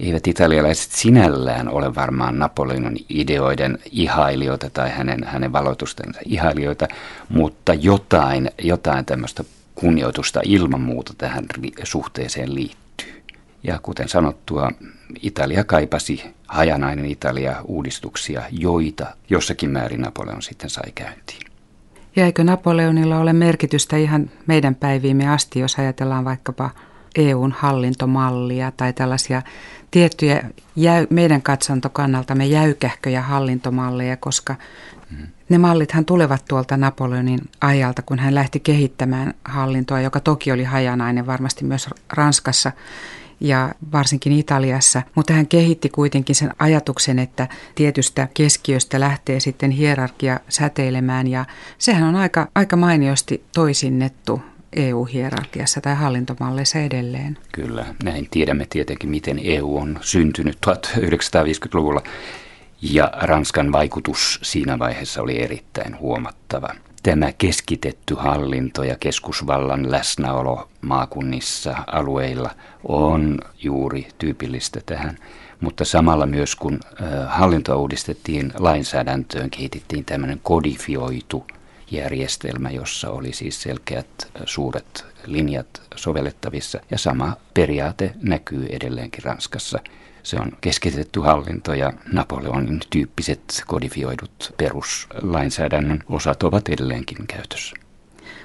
[0.00, 6.88] Eivät italialaiset sinällään ole varmaan Napoleonin ideoiden ihailijoita tai hänen, hänen valotustensa ihailijoita,
[7.28, 11.44] mutta jotain, jotain tämmöistä kunnioitusta ilman muuta tähän
[11.84, 12.81] suhteeseen liittyy.
[13.64, 14.70] Ja kuten sanottua,
[15.22, 21.52] Italia kaipasi hajanainen Italia uudistuksia, joita jossakin määrin Napoleon sitten sai käyntiin.
[22.16, 26.70] Ja eikö Napoleonilla ole merkitystä ihan meidän päiviimme asti, jos ajatellaan vaikkapa
[27.16, 29.42] EUn hallintomallia tai tällaisia
[29.90, 30.42] tiettyjä
[30.76, 34.54] jäy, meidän katsantokannaltamme jäykähköjä hallintomalleja, koska
[35.10, 35.26] mm.
[35.48, 41.26] ne mallithan tulevat tuolta Napoleonin ajalta, kun hän lähti kehittämään hallintoa, joka toki oli hajanainen
[41.26, 42.72] varmasti myös Ranskassa
[43.42, 50.40] ja varsinkin Italiassa, mutta hän kehitti kuitenkin sen ajatuksen, että tietystä keskiöstä lähtee sitten hierarkia
[50.48, 51.44] säteilemään ja
[51.78, 54.42] sehän on aika, aika mainiosti toisinnettu
[54.76, 57.38] EU-hierarkiassa tai hallintomalleissa edelleen.
[57.52, 62.02] Kyllä, näin tiedämme tietenkin, miten EU on syntynyt 1950-luvulla
[62.82, 66.68] ja Ranskan vaikutus siinä vaiheessa oli erittäin huomattava.
[67.02, 72.50] Tämä keskitetty hallinto ja keskusvallan läsnäolo maakunnissa, alueilla
[72.84, 75.18] on juuri tyypillistä tähän.
[75.60, 76.80] Mutta samalla myös kun
[77.26, 81.46] hallintoa uudistettiin lainsäädäntöön, kehitettiin tämmöinen kodifioitu
[81.90, 86.80] järjestelmä, jossa oli siis selkeät suuret linjat sovellettavissa.
[86.90, 89.78] Ja sama periaate näkyy edelleenkin Ranskassa.
[90.22, 97.76] Se on keskitetty hallinto ja Napoleonin tyyppiset kodifioidut peruslainsäädännön osat ovat edelleenkin käytössä.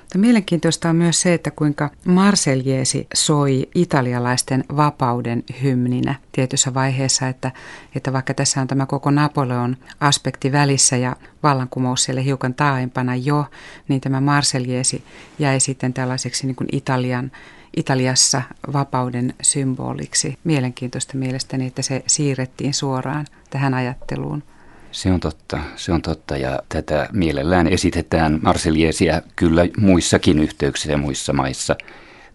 [0.08, 7.52] Mutta mielenkiintoista on myös se, että kuinka Marseljeesi soi italialaisten vapauden hymninä tietyssä vaiheessa, että,
[7.96, 13.46] että vaikka tässä on tämä koko Napoleon aspekti välissä ja vallankumous siellä hiukan taaempana jo,
[13.88, 15.04] niin tämä Marseljeesi
[15.40, 17.32] jäi sitten tällaiseksi niin kuin Italian
[17.78, 18.42] Italiassa
[18.74, 20.38] vapauden symboliksi.
[20.44, 24.44] Mielenkiintoista mielestäni, että se siirrettiin suoraan tähän ajatteluun.
[24.92, 30.98] Se on totta, se on totta ja tätä mielellään esitetään Marseljeesiä kyllä muissakin yhteyksissä ja
[30.98, 31.76] muissa maissa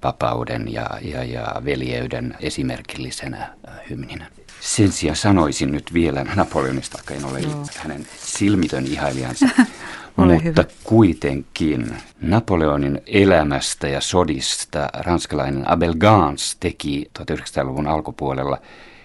[0.02, 3.54] vapauden ja, ja, ja veljeyden esimerkillisenä
[3.90, 4.26] hymninä.
[4.60, 7.66] Sen sijaan sanoisin nyt vielä Napoleonista, vaikka en ole no.
[7.76, 9.48] hänen silmitön ihailijansa,
[10.16, 10.64] mutta hyvä.
[10.84, 18.58] kuitenkin Napoleonin elämästä ja sodista ranskalainen Abel Gans teki 1900-luvun alkupuolella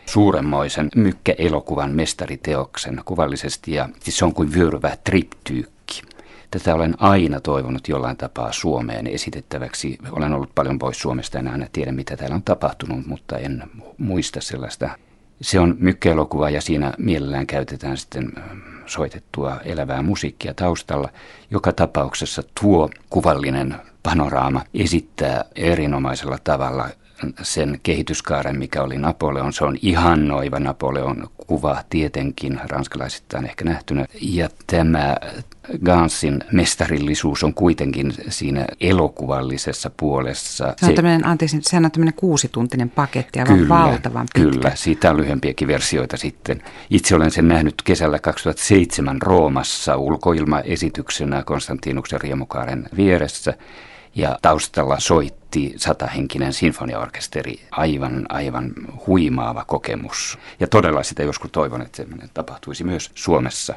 [0.06, 6.02] suuremmoisen mykkäelokuvan mestariteoksen kuvallisesti ja siis se on kuin vyöryvä triptyykki.
[6.52, 9.98] Tätä olen aina toivonut jollain tapaa Suomeen esitettäväksi.
[10.12, 13.64] Olen ollut paljon pois Suomesta, en aina tiedä mitä täällä on tapahtunut, mutta en
[13.98, 14.90] muista sellaista.
[15.42, 18.32] Se on mykkäelokuva ja siinä mielellään käytetään sitten
[18.86, 21.10] soitettua elävää musiikkia taustalla.
[21.52, 26.90] Joka tapauksessa tuo kuvallinen panoraama esittää erinomaisella tavalla
[27.42, 29.54] sen kehityskaaren, mikä oli Napoleon.
[29.54, 34.06] Se on ihannoiva Napoleon kuva tietenkin, ranskalaisittain ehkä nähtynä.
[34.22, 35.16] Ja tämä
[35.86, 40.74] Gansin mestarillisuus on kuitenkin siinä elokuvallisessa puolessa.
[40.78, 44.50] Se on tämmöinen, anteeksi, sehän on tämmöinen kuusituntinen paketti, aivan kyllä, valtavan pitkä.
[44.50, 46.64] Kyllä, siitä on lyhyempiäkin versioita sitten.
[46.90, 53.54] Itse olen sen nähnyt kesällä 2007 Roomassa ulkoilmaesityksenä Konstantinuksen riemukaaren vieressä
[54.16, 57.60] ja taustalla soitti satahenkinen sinfoniaorkesteri.
[57.72, 58.74] Aivan, aivan
[59.08, 60.38] huimaava kokemus.
[60.60, 63.76] Ja todella sitä joskus toivon, että semmoinen tapahtuisi myös Suomessa.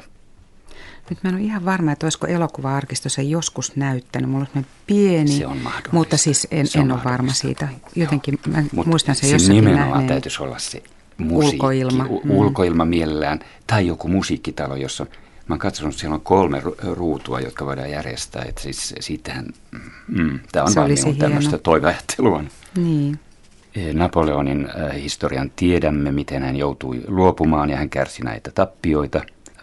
[1.09, 4.29] Nyt mä en ole ihan varma, että olisiko elokuva-arkisto se joskus näyttänyt.
[4.29, 5.59] Mulla on pieni, se on
[5.91, 7.67] mutta siis en, en ole varma siitä.
[7.95, 10.07] Jotenkin mä Mut muistan sen jossakin nimenomaan nähneen.
[10.07, 10.83] täytyisi olla se
[11.17, 12.03] musiikki, ulkoilma.
[12.03, 12.31] Mm.
[12.31, 15.05] ulkoilma mielellään, tai joku musiikkitalo, jossa
[15.51, 16.61] Mä oon katsonut, siellä on kolme
[16.93, 18.45] ruutua, jotka voidaan järjestää.
[18.47, 19.45] Että siis siitähän,
[20.07, 22.43] mm, tämä on vain niin tämmöistä toiveajattelua.
[22.77, 23.19] Niin.
[23.75, 29.21] E, Napoleonin äh, historian tiedämme, miten hän joutui luopumaan ja hän kärsi näitä tappioita.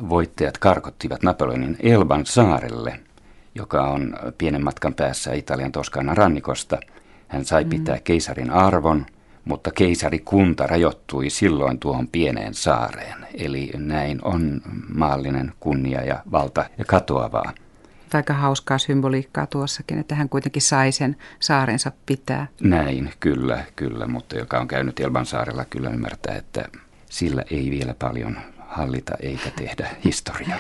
[0.09, 3.01] Voittajat karkottivat Napoleonin Elban saarelle,
[3.55, 6.79] joka on pienen matkan päässä Italian Toskanan rannikosta.
[7.29, 7.71] Hän sai mm.
[7.71, 9.07] pitää keisarin arvon–
[9.75, 13.27] keisarikunta rajoittui silloin tuohon pieneen saareen.
[13.35, 14.61] Eli näin on
[14.95, 17.53] maallinen kunnia ja valta ja katoavaa.
[18.15, 22.47] Aika hauskaa symboliikkaa tuossakin, että hän kuitenkin sai sen saarensa pitää.
[22.61, 26.65] Näin, kyllä, kyllä, mutta joka on käynyt Elban saarella kyllä ymmärtää, että
[27.11, 30.59] sillä ei vielä paljon hallita eikä tehdä historiaa.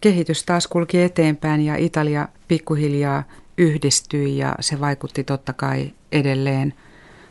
[0.00, 3.22] Kehitys taas kulki eteenpäin ja Italia pikkuhiljaa
[3.58, 6.74] yhdistyi ja se vaikutti totta kai edelleen–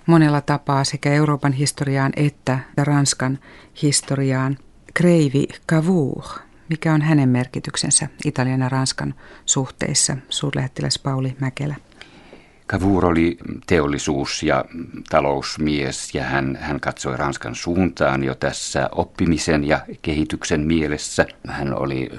[0.10, 3.40] monella tapaa sekä Euroopan historiaan että Ranskan
[3.82, 4.58] historiaan.
[4.94, 6.24] Kreivi Cavour,
[6.70, 9.14] mikä on hänen merkityksensä Italian ja Ranskan
[9.46, 11.76] suhteissa, suurlähettiläs Pauli Mäkelä.
[12.68, 14.66] Cavour oli teollisuus- ja
[15.10, 21.26] talousmies ja hän, hän katsoi Ranskan suuntaan jo tässä oppimisen ja kehityksen mielessä.
[21.48, 22.10] Hän oli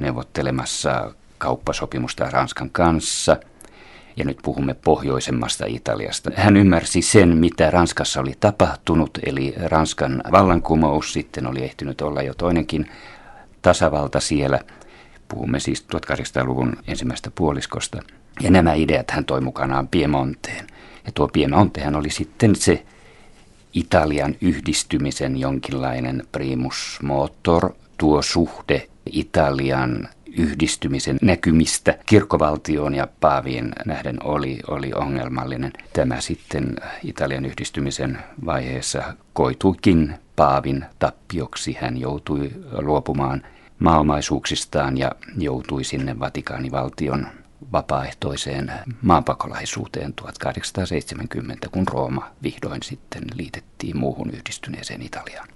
[0.00, 3.36] neuvottelemassa kauppasopimusta Ranskan kanssa–
[4.16, 6.30] ja nyt puhumme pohjoisemmasta Italiasta.
[6.34, 12.34] Hän ymmärsi sen, mitä Ranskassa oli tapahtunut, eli Ranskan vallankumous sitten oli ehtinyt olla jo
[12.34, 12.90] toinenkin
[13.62, 14.60] tasavalta siellä.
[15.28, 18.02] Puhumme siis 1800-luvun ensimmäistä puoliskosta.
[18.40, 20.66] Ja nämä ideat hän toi mukanaan Piemonteen.
[21.06, 22.84] Ja tuo Piemontehan oli sitten se
[23.72, 34.58] Italian yhdistymisen jonkinlainen primus motor, tuo suhde Italian yhdistymisen näkymistä kirkkovaltioon ja paavien nähden oli,
[34.68, 35.72] oli ongelmallinen.
[35.92, 41.76] Tämä sitten Italian yhdistymisen vaiheessa koituikin paavin tappioksi.
[41.80, 43.42] Hän joutui luopumaan
[43.78, 47.26] maaomaisuuksistaan ja joutui sinne Vatikaanivaltion
[47.72, 55.48] vapaaehtoiseen maanpakolaisuuteen 1870, kun Rooma vihdoin sitten liitettiin muuhun yhdistyneeseen Italiaan.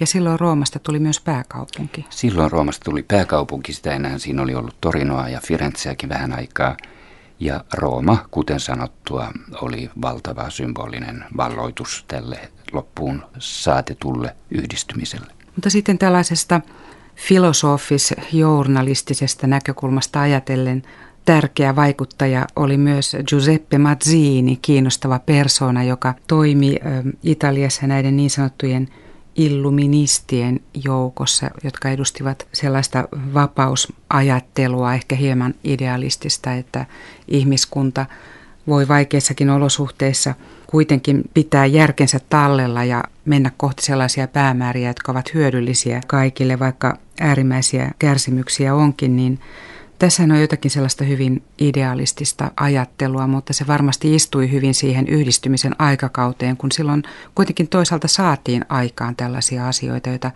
[0.00, 2.06] Ja silloin Roomasta tuli myös pääkaupunki.
[2.10, 6.76] Silloin Roomasta tuli pääkaupunki, sitä enää siinä oli ollut Torinoa ja Firenzeäkin vähän aikaa.
[7.40, 12.40] Ja Rooma, kuten sanottua, oli valtava symbolinen valloitus tälle
[12.72, 15.32] loppuun saatetulle yhdistymiselle.
[15.56, 16.60] Mutta sitten tällaisesta
[17.16, 20.82] filosofis-journalistisesta näkökulmasta ajatellen
[21.24, 26.76] tärkeä vaikuttaja oli myös Giuseppe Mazzini, kiinnostava persona, joka toimi
[27.22, 28.88] Italiassa näiden niin sanottujen
[29.38, 36.86] illuministien joukossa, jotka edustivat sellaista vapausajattelua, ehkä hieman idealistista, että
[37.28, 38.06] ihmiskunta
[38.66, 40.34] voi vaikeissakin olosuhteissa
[40.66, 47.90] kuitenkin pitää järkensä tallella ja mennä kohti sellaisia päämääriä, jotka ovat hyödyllisiä kaikille, vaikka äärimmäisiä
[47.98, 49.40] kärsimyksiä onkin, niin
[49.98, 56.56] tässä on jotakin sellaista hyvin idealistista ajattelua, mutta se varmasti istui hyvin siihen yhdistymisen aikakauteen,
[56.56, 57.02] kun silloin
[57.34, 60.30] kuitenkin toisaalta saatiin aikaan tällaisia asioita, joita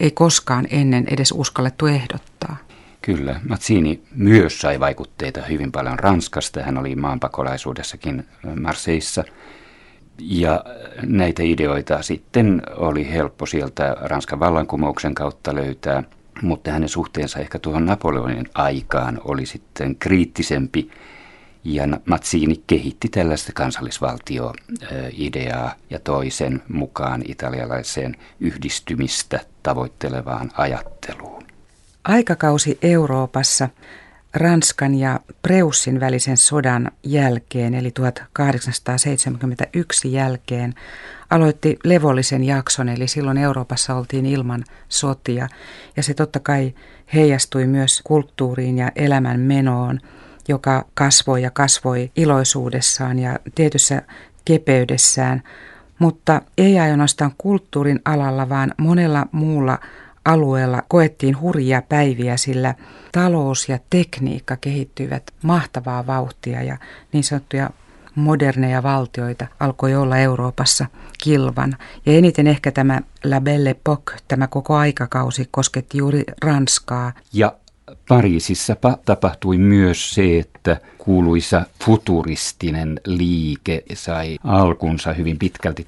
[0.00, 2.56] ei koskaan ennen edes uskallettu ehdottaa.
[3.02, 6.62] Kyllä, Mazzini myös sai vaikutteita hyvin paljon Ranskasta.
[6.62, 8.26] Hän oli maanpakolaisuudessakin
[8.60, 9.24] Marseissa.
[10.20, 10.64] Ja
[11.02, 16.02] näitä ideoita sitten oli helppo sieltä Ranskan vallankumouksen kautta löytää–
[16.42, 20.90] mutta hänen suhteensa ehkä tuohon Napoleonin aikaan oli sitten kriittisempi.
[21.64, 31.42] Ja Mazzini kehitti tällaista kansallisvaltio-ideaa ja toisen mukaan italialaiseen yhdistymistä tavoittelevaan ajatteluun.
[32.04, 33.68] Aikakausi Euroopassa
[34.34, 40.74] Ranskan ja Preussin välisen sodan jälkeen, eli 1871 jälkeen,
[41.30, 45.48] aloitti levollisen jakson, eli silloin Euroopassa oltiin ilman sotia.
[45.96, 46.74] Ja se totta kai
[47.14, 50.00] heijastui myös kulttuuriin ja elämän menoon,
[50.48, 54.02] joka kasvoi ja kasvoi iloisuudessaan ja tietyssä
[54.44, 55.42] kepeydessään,
[55.98, 59.78] mutta ei ainoastaan kulttuurin alalla, vaan monella muulla
[60.28, 62.74] alueella koettiin hurjia päiviä, sillä
[63.12, 66.78] talous ja tekniikka kehittyivät mahtavaa vauhtia ja
[67.12, 67.70] niin sanottuja
[68.14, 70.86] moderneja valtioita alkoi olla Euroopassa
[71.22, 71.76] kilvan.
[72.06, 77.12] Ja eniten ehkä tämä La Belle Époque, tämä koko aikakausi kosketti juuri Ranskaa.
[77.32, 77.52] Ja
[78.08, 85.86] Pariisissa tapahtui myös se, että kuuluisa futuristinen liike sai alkunsa hyvin pitkälti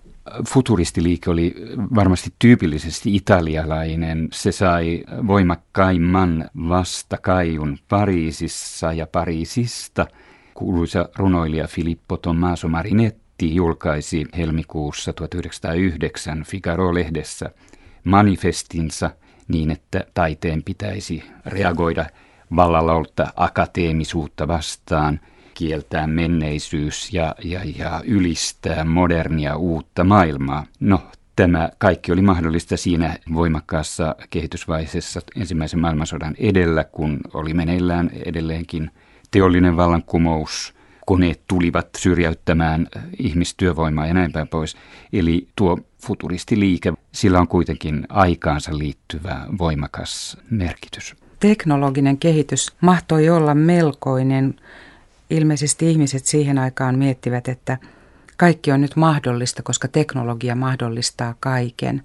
[0.49, 1.55] futuristiliike oli
[1.95, 4.29] varmasti tyypillisesti italialainen.
[4.33, 10.07] Se sai voimakkaimman vastakaiun Pariisissa ja Pariisista.
[10.55, 17.51] Kuuluisa runoilija Filippo Tommaso Marinetti julkaisi helmikuussa 1909 Figaro-lehdessä
[18.05, 19.11] manifestinsa
[19.49, 22.07] niin, että taiteen pitäisi reagoida
[22.57, 22.93] vallalla
[23.37, 25.21] akateemisuutta vastaan–
[25.61, 30.67] kieltää menneisyys ja, ja, ja ylistää modernia uutta maailmaa.
[30.81, 31.03] No,
[31.37, 38.91] tämä kaikki oli mahdollista siinä voimakkaassa kehitysvaiheessa ensimmäisen maailmansodan edellä, kun oli meneillään edelleenkin
[39.31, 40.75] teollinen vallankumous,
[41.07, 42.87] koneet tulivat syrjäyttämään
[43.19, 44.77] ihmistyövoimaa ja näin päin pois.
[45.13, 51.15] Eli tuo futuristiliike, sillä on kuitenkin aikaansa liittyvä voimakas merkitys.
[51.41, 54.55] Teknologinen kehitys mahtoi olla melkoinen
[55.31, 57.79] ilmeisesti ihmiset siihen aikaan miettivät, että
[58.37, 62.03] kaikki on nyt mahdollista, koska teknologia mahdollistaa kaiken.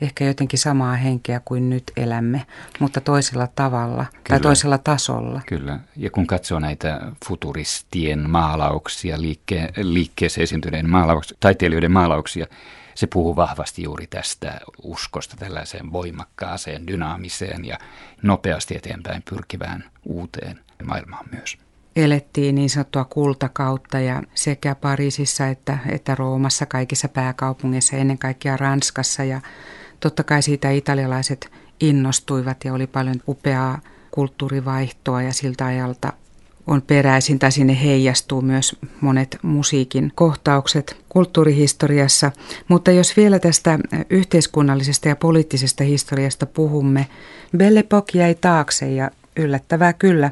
[0.00, 2.46] Ehkä jotenkin samaa henkeä kuin nyt elämme,
[2.78, 4.22] mutta toisella tavalla Kyllä.
[4.28, 5.40] tai toisella tasolla.
[5.46, 12.46] Kyllä, ja kun katsoo näitä futuristien maalauksia, liikke- liikkeessä esiintyneiden maalauksia, taiteilijoiden maalauksia,
[12.94, 17.78] se puhuu vahvasti juuri tästä uskosta tällaiseen voimakkaaseen, dynaamiseen ja
[18.22, 21.58] nopeasti eteenpäin pyrkivään uuteen maailmaan myös
[21.96, 29.24] elettiin niin sanottua kultakautta ja sekä Pariisissa että, että Roomassa, kaikissa pääkaupungeissa, ennen kaikkea Ranskassa.
[29.24, 29.40] Ja
[30.00, 31.50] totta kai siitä italialaiset
[31.80, 36.12] innostuivat ja oli paljon upeaa kulttuurivaihtoa ja siltä ajalta
[36.66, 42.32] on peräisin tai sinne heijastuu myös monet musiikin kohtaukset kulttuurihistoriassa.
[42.68, 43.78] Mutta jos vielä tästä
[44.10, 47.06] yhteiskunnallisesta ja poliittisesta historiasta puhumme,
[47.56, 50.30] Belle Epoque jäi taakse ja yllättävää kyllä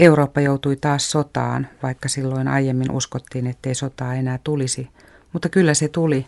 [0.00, 4.88] Eurooppa joutui taas sotaan, vaikka silloin aiemmin uskottiin, ettei sotaa enää tulisi.
[5.32, 6.26] Mutta kyllä se tuli.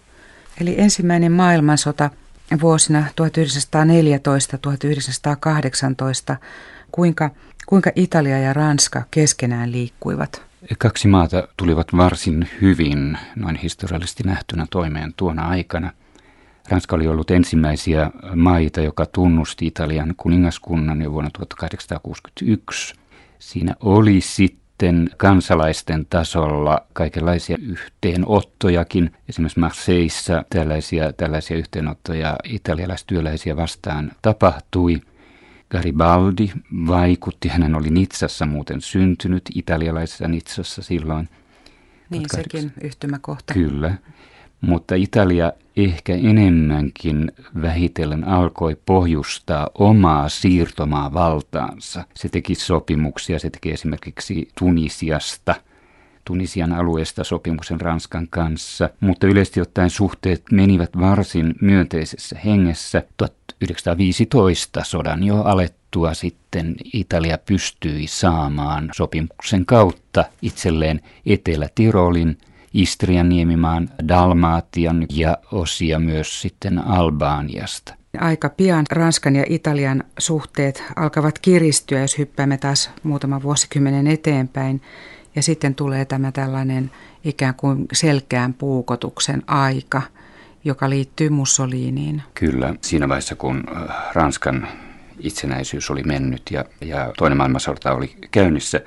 [0.60, 2.10] Eli ensimmäinen maailmansota
[2.60, 3.04] vuosina
[6.32, 6.36] 1914-1918,
[6.92, 7.30] kuinka,
[7.66, 10.42] kuinka Italia ja Ranska keskenään liikkuivat?
[10.78, 15.90] Kaksi maata tulivat varsin hyvin noin historiallisesti nähtynä toimeen tuona aikana.
[16.68, 23.01] Ranska oli ollut ensimmäisiä maita, joka tunnusti Italian kuningaskunnan jo vuonna 1861.
[23.42, 29.10] Siinä oli sitten kansalaisten tasolla kaikenlaisia yhteenottojakin.
[29.28, 35.00] Esimerkiksi Marseissa tällaisia, tällaisia yhteenottoja italialaistyöläisiä vastaan tapahtui.
[35.70, 36.48] Garibaldi
[36.86, 41.28] vaikutti, hänen oli Nitsassa muuten syntynyt, italialaisessa Nitsassa silloin.
[42.10, 43.54] Niin, sekin yhtymäkohta.
[43.54, 43.94] Kyllä.
[44.62, 47.32] Mutta Italia ehkä enemmänkin
[47.62, 52.04] vähitellen alkoi pohjustaa omaa siirtomaa valtaansa.
[52.14, 55.54] Se teki sopimuksia, se teki esimerkiksi Tunisiasta,
[56.24, 63.02] Tunisian alueesta sopimuksen Ranskan kanssa, mutta yleisesti ottaen suhteet menivät varsin myönteisessä hengessä.
[63.16, 72.38] 1915 sodan jo alettua sitten Italia pystyi saamaan sopimuksen kautta itselleen Etelä-Tirolin
[72.74, 77.94] Istrian niemimaan, Dalmaatian ja osia myös sitten Albaaniasta.
[78.20, 84.82] Aika pian Ranskan ja Italian suhteet alkavat kiristyä, jos hyppäämme taas muutama vuosikymmenen eteenpäin.
[85.36, 86.90] Ja sitten tulee tämä tällainen
[87.24, 90.02] ikään kuin selkeän puukotuksen aika,
[90.64, 92.22] joka liittyy Mussoliniin.
[92.34, 94.68] Kyllä, siinä vaiheessa kun äh, Ranskan
[95.18, 98.80] itsenäisyys oli mennyt ja, ja toinen maailmansota oli käynnissä,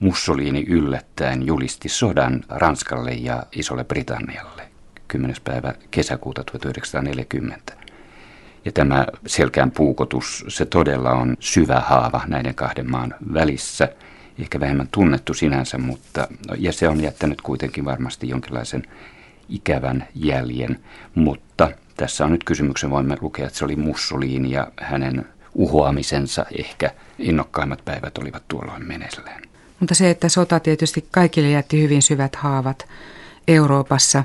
[0.00, 4.62] Mussolini yllättäen julisti sodan Ranskalle ja Isolle Britannialle
[5.08, 5.36] 10.
[5.44, 7.72] päivä kesäkuuta 1940.
[8.64, 13.88] Ja tämä selkään puukotus, se todella on syvä haava näiden kahden maan välissä.
[14.38, 16.28] Ehkä vähemmän tunnettu sinänsä, mutta
[16.58, 18.82] ja se on jättänyt kuitenkin varmasti jonkinlaisen
[19.48, 20.80] ikävän jäljen.
[21.14, 26.90] Mutta tässä on nyt kysymyksen, voimme lukea, että se oli Mussolini ja hänen uhoamisensa ehkä
[27.18, 29.45] innokkaimmat päivät olivat tuolloin meneillään.
[29.80, 32.88] Mutta se, että sota tietysti kaikille jätti hyvin syvät haavat
[33.48, 34.24] Euroopassa.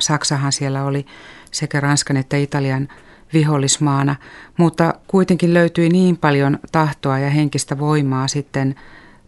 [0.00, 1.06] Saksahan siellä oli
[1.50, 2.88] sekä Ranskan että Italian
[3.32, 4.16] vihollismaana,
[4.56, 8.74] mutta kuitenkin löytyi niin paljon tahtoa ja henkistä voimaa sitten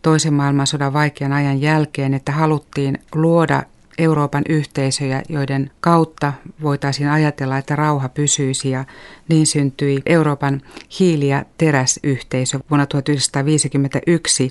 [0.03, 3.63] toisen maailmansodan vaikean ajan jälkeen, että haluttiin luoda
[3.99, 6.33] Euroopan yhteisöjä, joiden kautta
[6.63, 8.85] voitaisiin ajatella, että rauha pysyisi ja
[9.29, 10.63] niin syntyi Euroopan
[10.99, 14.51] hiili- ja teräsyhteisö vuonna 1951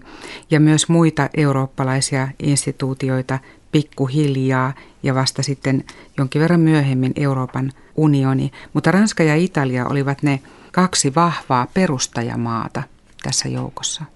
[0.52, 3.40] ja myös muita eurooppalaisia instituutioita
[3.72, 4.74] pikkuhiljaa
[5.04, 5.84] ja vasta sitten
[6.18, 8.52] jonkin verran myöhemmin Euroopan unioni.
[8.74, 10.40] Mutta Ranska ja Italia olivat ne
[10.72, 12.84] kaksi vahvaa perustajamaata
[13.24, 14.15] tässä joukossa.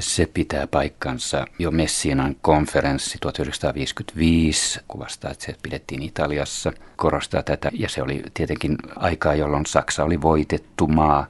[0.00, 1.44] Se pitää paikkansa.
[1.58, 7.70] Jo Messinan konferenssi 1955 kuvastaa, että se pidettiin Italiassa, korostaa tätä.
[7.72, 11.28] Ja se oli tietenkin aikaa, jolloin Saksa oli voitettu maa.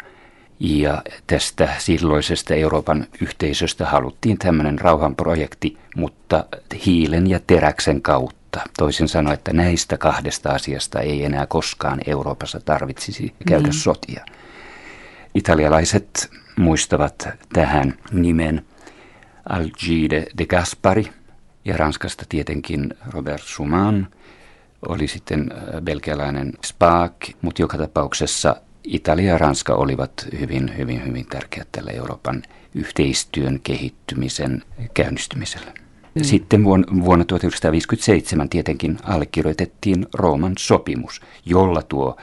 [0.61, 6.45] Ja tästä silloisesta Euroopan yhteisöstä haluttiin tämmöinen rauhanprojekti, mutta
[6.87, 8.61] hiilen ja teräksen kautta.
[8.79, 13.73] Toisin sanoen, että näistä kahdesta asiasta ei enää koskaan Euroopassa tarvitsisi käydä mm.
[13.73, 14.25] sotia.
[15.35, 18.65] Italialaiset muistavat tähän nimen
[19.49, 21.07] Algide de Gaspari
[21.65, 24.07] ja Ranskasta tietenkin Robert Schumann
[24.89, 31.27] oli sitten äh, belgialainen Spaak, mutta joka tapauksessa Italia ja Ranska olivat hyvin, hyvin, hyvin
[31.27, 32.43] tärkeät tälle Euroopan
[32.75, 34.63] yhteistyön kehittymisen
[34.95, 35.73] käynnistymiselle.
[36.15, 36.25] Mm.
[36.25, 36.65] Sitten
[37.05, 42.17] vuonna 1957 tietenkin allekirjoitettiin Rooman sopimus, jolla tuo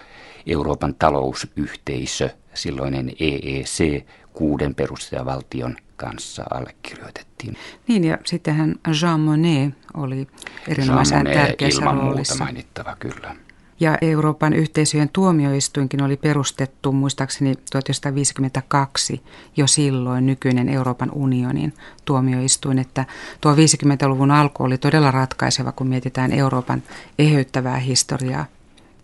[0.47, 4.05] Euroopan talousyhteisö, silloinen EEC,
[4.35, 7.57] kuuden perustajavaltion kanssa allekirjoitettiin.
[7.87, 10.27] Niin ja sittenhän Jean Monnet oli
[10.67, 12.33] erinomaisen Jean Monnet tärkeässä ilman roolissa.
[12.33, 13.35] muuta mainittava, kyllä.
[13.79, 19.23] Ja Euroopan yhteisöjen tuomioistuinkin oli perustettu muistaakseni 1952
[19.57, 21.73] jo silloin nykyinen Euroopan unionin
[22.05, 23.05] tuomioistuin, että
[23.41, 26.83] tuo 50-luvun alku oli todella ratkaiseva, kun mietitään Euroopan
[27.19, 28.45] eheyttävää historiaa.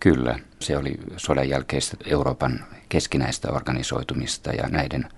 [0.00, 5.08] Kyllä, se oli sodan jälkeistä Euroopan keskinäistä organisoitumista ja näiden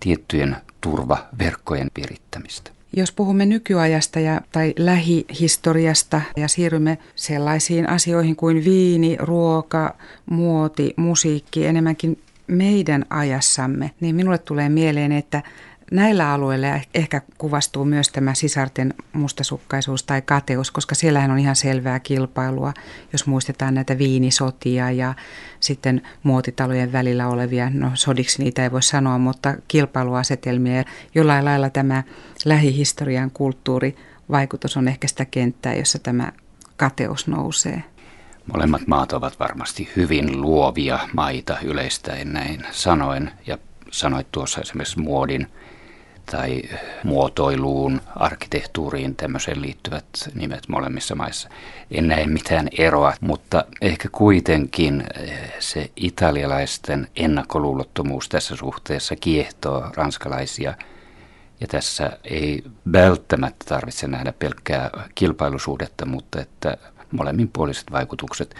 [0.00, 2.70] tiettyjen turvaverkkojen virittämistä.
[2.96, 9.94] Jos puhumme nykyajasta ja, tai lähihistoriasta ja siirrymme sellaisiin asioihin kuin viini, ruoka,
[10.30, 15.42] muoti, musiikki, enemmänkin meidän ajassamme, niin minulle tulee mieleen, että
[15.90, 22.00] näillä alueilla ehkä kuvastuu myös tämä sisarten mustasukkaisuus tai kateus, koska siellähän on ihan selvää
[22.00, 22.72] kilpailua,
[23.12, 25.14] jos muistetaan näitä viinisotia ja
[25.60, 30.84] sitten muotitalojen välillä olevia, no sodiksi niitä ei voi sanoa, mutta kilpailuasetelmia.
[31.14, 32.02] Jollain lailla tämä
[32.44, 36.32] lähihistorian kulttuurivaikutus on ehkä sitä kenttää, jossa tämä
[36.76, 37.84] kateus nousee.
[38.52, 43.58] Molemmat maat ovat varmasti hyvin luovia maita yleistäen näin sanoen ja
[43.90, 45.46] sanoit tuossa esimerkiksi muodin
[46.30, 46.62] tai
[47.04, 50.04] muotoiluun, arkkitehtuuriin, tämmöiseen liittyvät
[50.34, 51.48] nimet molemmissa maissa.
[51.90, 60.74] En näe mitään eroa, mutta ehkä kuitenkin eh, se italialaisten ennakkoluulottomuus tässä suhteessa kiehtoo ranskalaisia.
[61.60, 66.76] Ja tässä ei välttämättä tarvitse nähdä pelkkää kilpailusuhdetta, mutta että
[67.10, 68.54] molemminpuoliset vaikutukset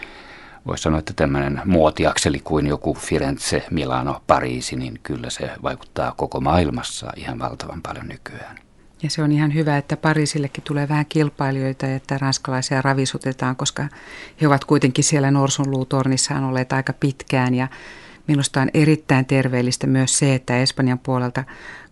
[0.66, 6.40] voisi sanoa, että tämmöinen muotiakseli kuin joku Firenze, Milano, Pariisi, niin kyllä se vaikuttaa koko
[6.40, 8.58] maailmassa ihan valtavan paljon nykyään.
[9.02, 13.88] Ja se on ihan hyvä, että Pariisillekin tulee vähän kilpailijoita ja että ranskalaisia ravisutetaan, koska
[14.40, 17.68] he ovat kuitenkin siellä Norsunluutornissaan olleet aika pitkään ja
[18.26, 21.44] minusta on erittäin terveellistä myös se, että Espanjan puolelta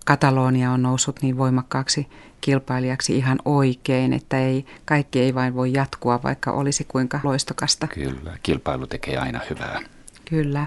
[0.05, 2.09] Katalonia on noussut niin voimakkaaksi
[2.41, 7.87] kilpailijaksi ihan oikein, että ei, kaikki ei vain voi jatkua, vaikka olisi kuinka loistokasta.
[7.87, 9.81] Kyllä, kilpailu tekee aina hyvää.
[10.31, 10.67] Kyllä.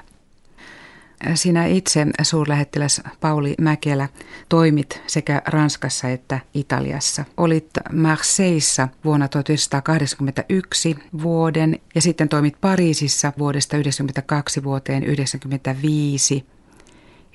[1.36, 4.10] Sinä itse, suurlähettiläs Pauli Mäkelä,
[4.50, 7.26] toimit sekä Ranskassa että Italiassa.
[7.38, 16.46] Olit Marseissa vuonna 1981 vuoden ja sitten toimit Pariisissa vuodesta 1992 vuoteen 1995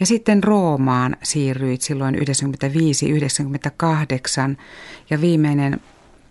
[0.00, 2.18] ja sitten Roomaan siirryit silloin 95-98
[5.10, 5.80] ja viimeinen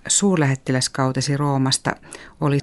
[0.08, 1.96] suurlähettiläskautesi Roomasta
[2.42, 2.58] oli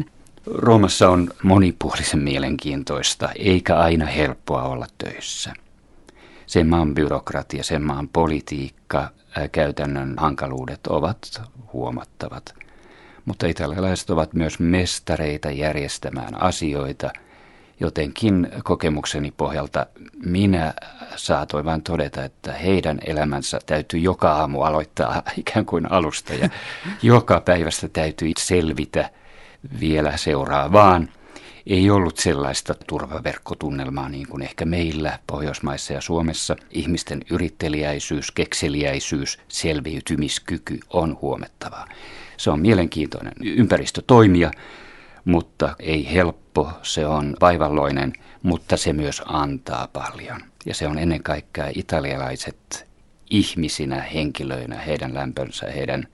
[0.00, 0.04] 2006-2010.
[0.46, 5.52] Roomassa on monipuolisen mielenkiintoista, eikä aina helppoa olla töissä.
[6.46, 9.10] Sen maan byrokratia, sen maan politiikka,
[9.52, 11.42] käytännön hankaluudet ovat
[11.72, 12.54] huomattavat.
[13.24, 17.10] Mutta italialaiset ovat myös mestareita järjestämään asioita–
[17.80, 19.86] Jotenkin kokemukseni pohjalta
[20.24, 20.74] minä
[21.16, 26.48] saatoin vain todeta, että heidän elämänsä täytyy joka aamu aloittaa ikään kuin alusta ja
[27.02, 29.10] joka päivästä täytyy selvitä
[29.80, 31.08] vielä seuraavaan.
[31.66, 36.56] Ei ollut sellaista turvaverkkotunnelmaa niin kuin ehkä meillä Pohjoismaissa ja Suomessa.
[36.70, 41.86] Ihmisten yritteliäisyys, kekseliäisyys, selviytymiskyky on huomattavaa.
[42.36, 44.50] Se on mielenkiintoinen ympäristö toimia,
[45.28, 48.12] mutta ei helppo, se on vaivalloinen,
[48.42, 50.40] mutta se myös antaa paljon.
[50.66, 52.86] Ja se on ennen kaikkea italialaiset
[53.30, 56.08] ihmisinä, henkilöinä, heidän lämpönsä, heidän,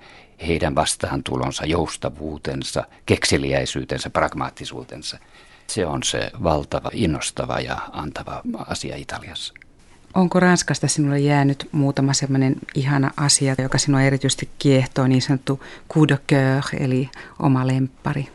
[0.46, 5.18] heidän vastaantulonsa, joustavuutensa, kekseliäisyytensä, pragmaattisuutensa.
[5.66, 9.54] Se on se valtava, innostava ja antava asia Italiassa.
[10.14, 15.60] Onko Ranskasta sinulle jäänyt muutama sellainen ihana asia, joka sinua erityisesti kiehtoo, niin sanottu
[15.94, 18.28] coup de coeur, eli oma lemppari?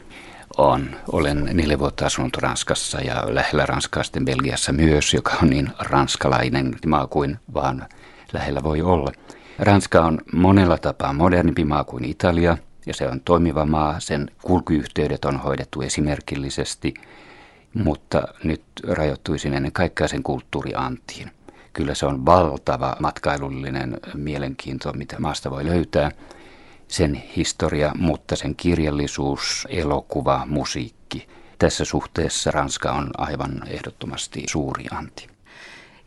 [0.60, 0.90] On.
[1.12, 6.76] Olen neljä vuotta asunut Ranskassa ja lähellä Ranskaa sitten Belgiassa myös, joka on niin ranskalainen
[6.88, 7.86] maa kuin vaan
[8.34, 9.12] lähellä voi olla.
[9.60, 14.00] Ranska on monella tapaa modernimpi maa kuin Italia ja se on toimiva maa.
[14.00, 16.94] Sen kulkuyhteydet on hoidettu esimerkillisesti,
[17.74, 21.32] mutta nyt rajoittuisin ennen kaikkea sen kulttuuriantiin.
[21.74, 26.12] Kyllä se on valtava matkailullinen mielenkiinto, mitä maasta voi löytää–
[26.90, 31.28] sen historia, mutta sen kirjallisuus, elokuva, musiikki.
[31.60, 35.30] Tässä suhteessa Ranska on aivan ehdottomasti suuri anti.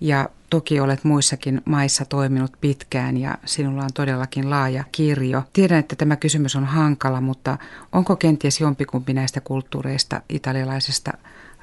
[0.01, 5.43] Ja toki olet muissakin maissa toiminut pitkään ja sinulla on todellakin laaja kirjo.
[5.53, 7.59] Tiedän, että tämä kysymys on hankala, mutta
[7.93, 11.13] onko kenties jompikumpi näistä kulttuureista, italialaisesta,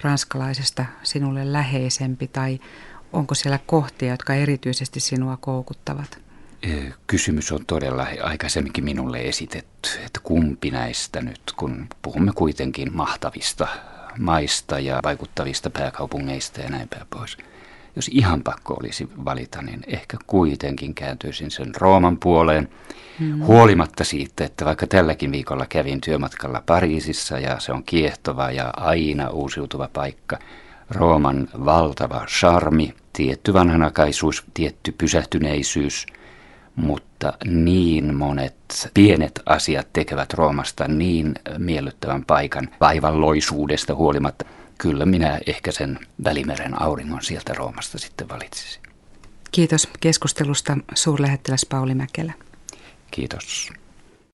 [0.01, 2.59] ranskalaisesta, sinulle läheisempi tai
[3.13, 6.28] onko siellä kohtia, jotka erityisesti sinua koukuttavat?
[7.07, 13.67] Kysymys on todella aikaisemminkin minulle esitetty, että kumpi näistä nyt, kun puhumme kuitenkin mahtavista
[14.17, 17.37] maista ja vaikuttavista pääkaupungeista ja näin päin pois.
[17.95, 22.69] Jos ihan pakko olisi valita, niin ehkä kuitenkin kääntyisin sen Rooman puoleen.
[23.19, 23.41] Mm.
[23.41, 29.29] Huolimatta siitä, että vaikka tälläkin viikolla kävin työmatkalla Pariisissa ja se on kiehtova ja aina
[29.29, 30.37] uusiutuva paikka.
[30.89, 36.05] Rooman valtava charmi, tietty vanhanakaisuus, tietty pysähtyneisyys–
[36.79, 38.55] mutta niin monet
[38.93, 44.45] pienet asiat tekevät Roomasta niin miellyttävän paikan vaivalloisuudesta huolimatta.
[44.77, 48.81] Kyllä minä ehkä sen Välimeren auringon sieltä Roomasta sitten valitsisin.
[49.51, 52.33] Kiitos keskustelusta suurlähettiläs Pauli Mäkelä.
[53.11, 53.69] Kiitos.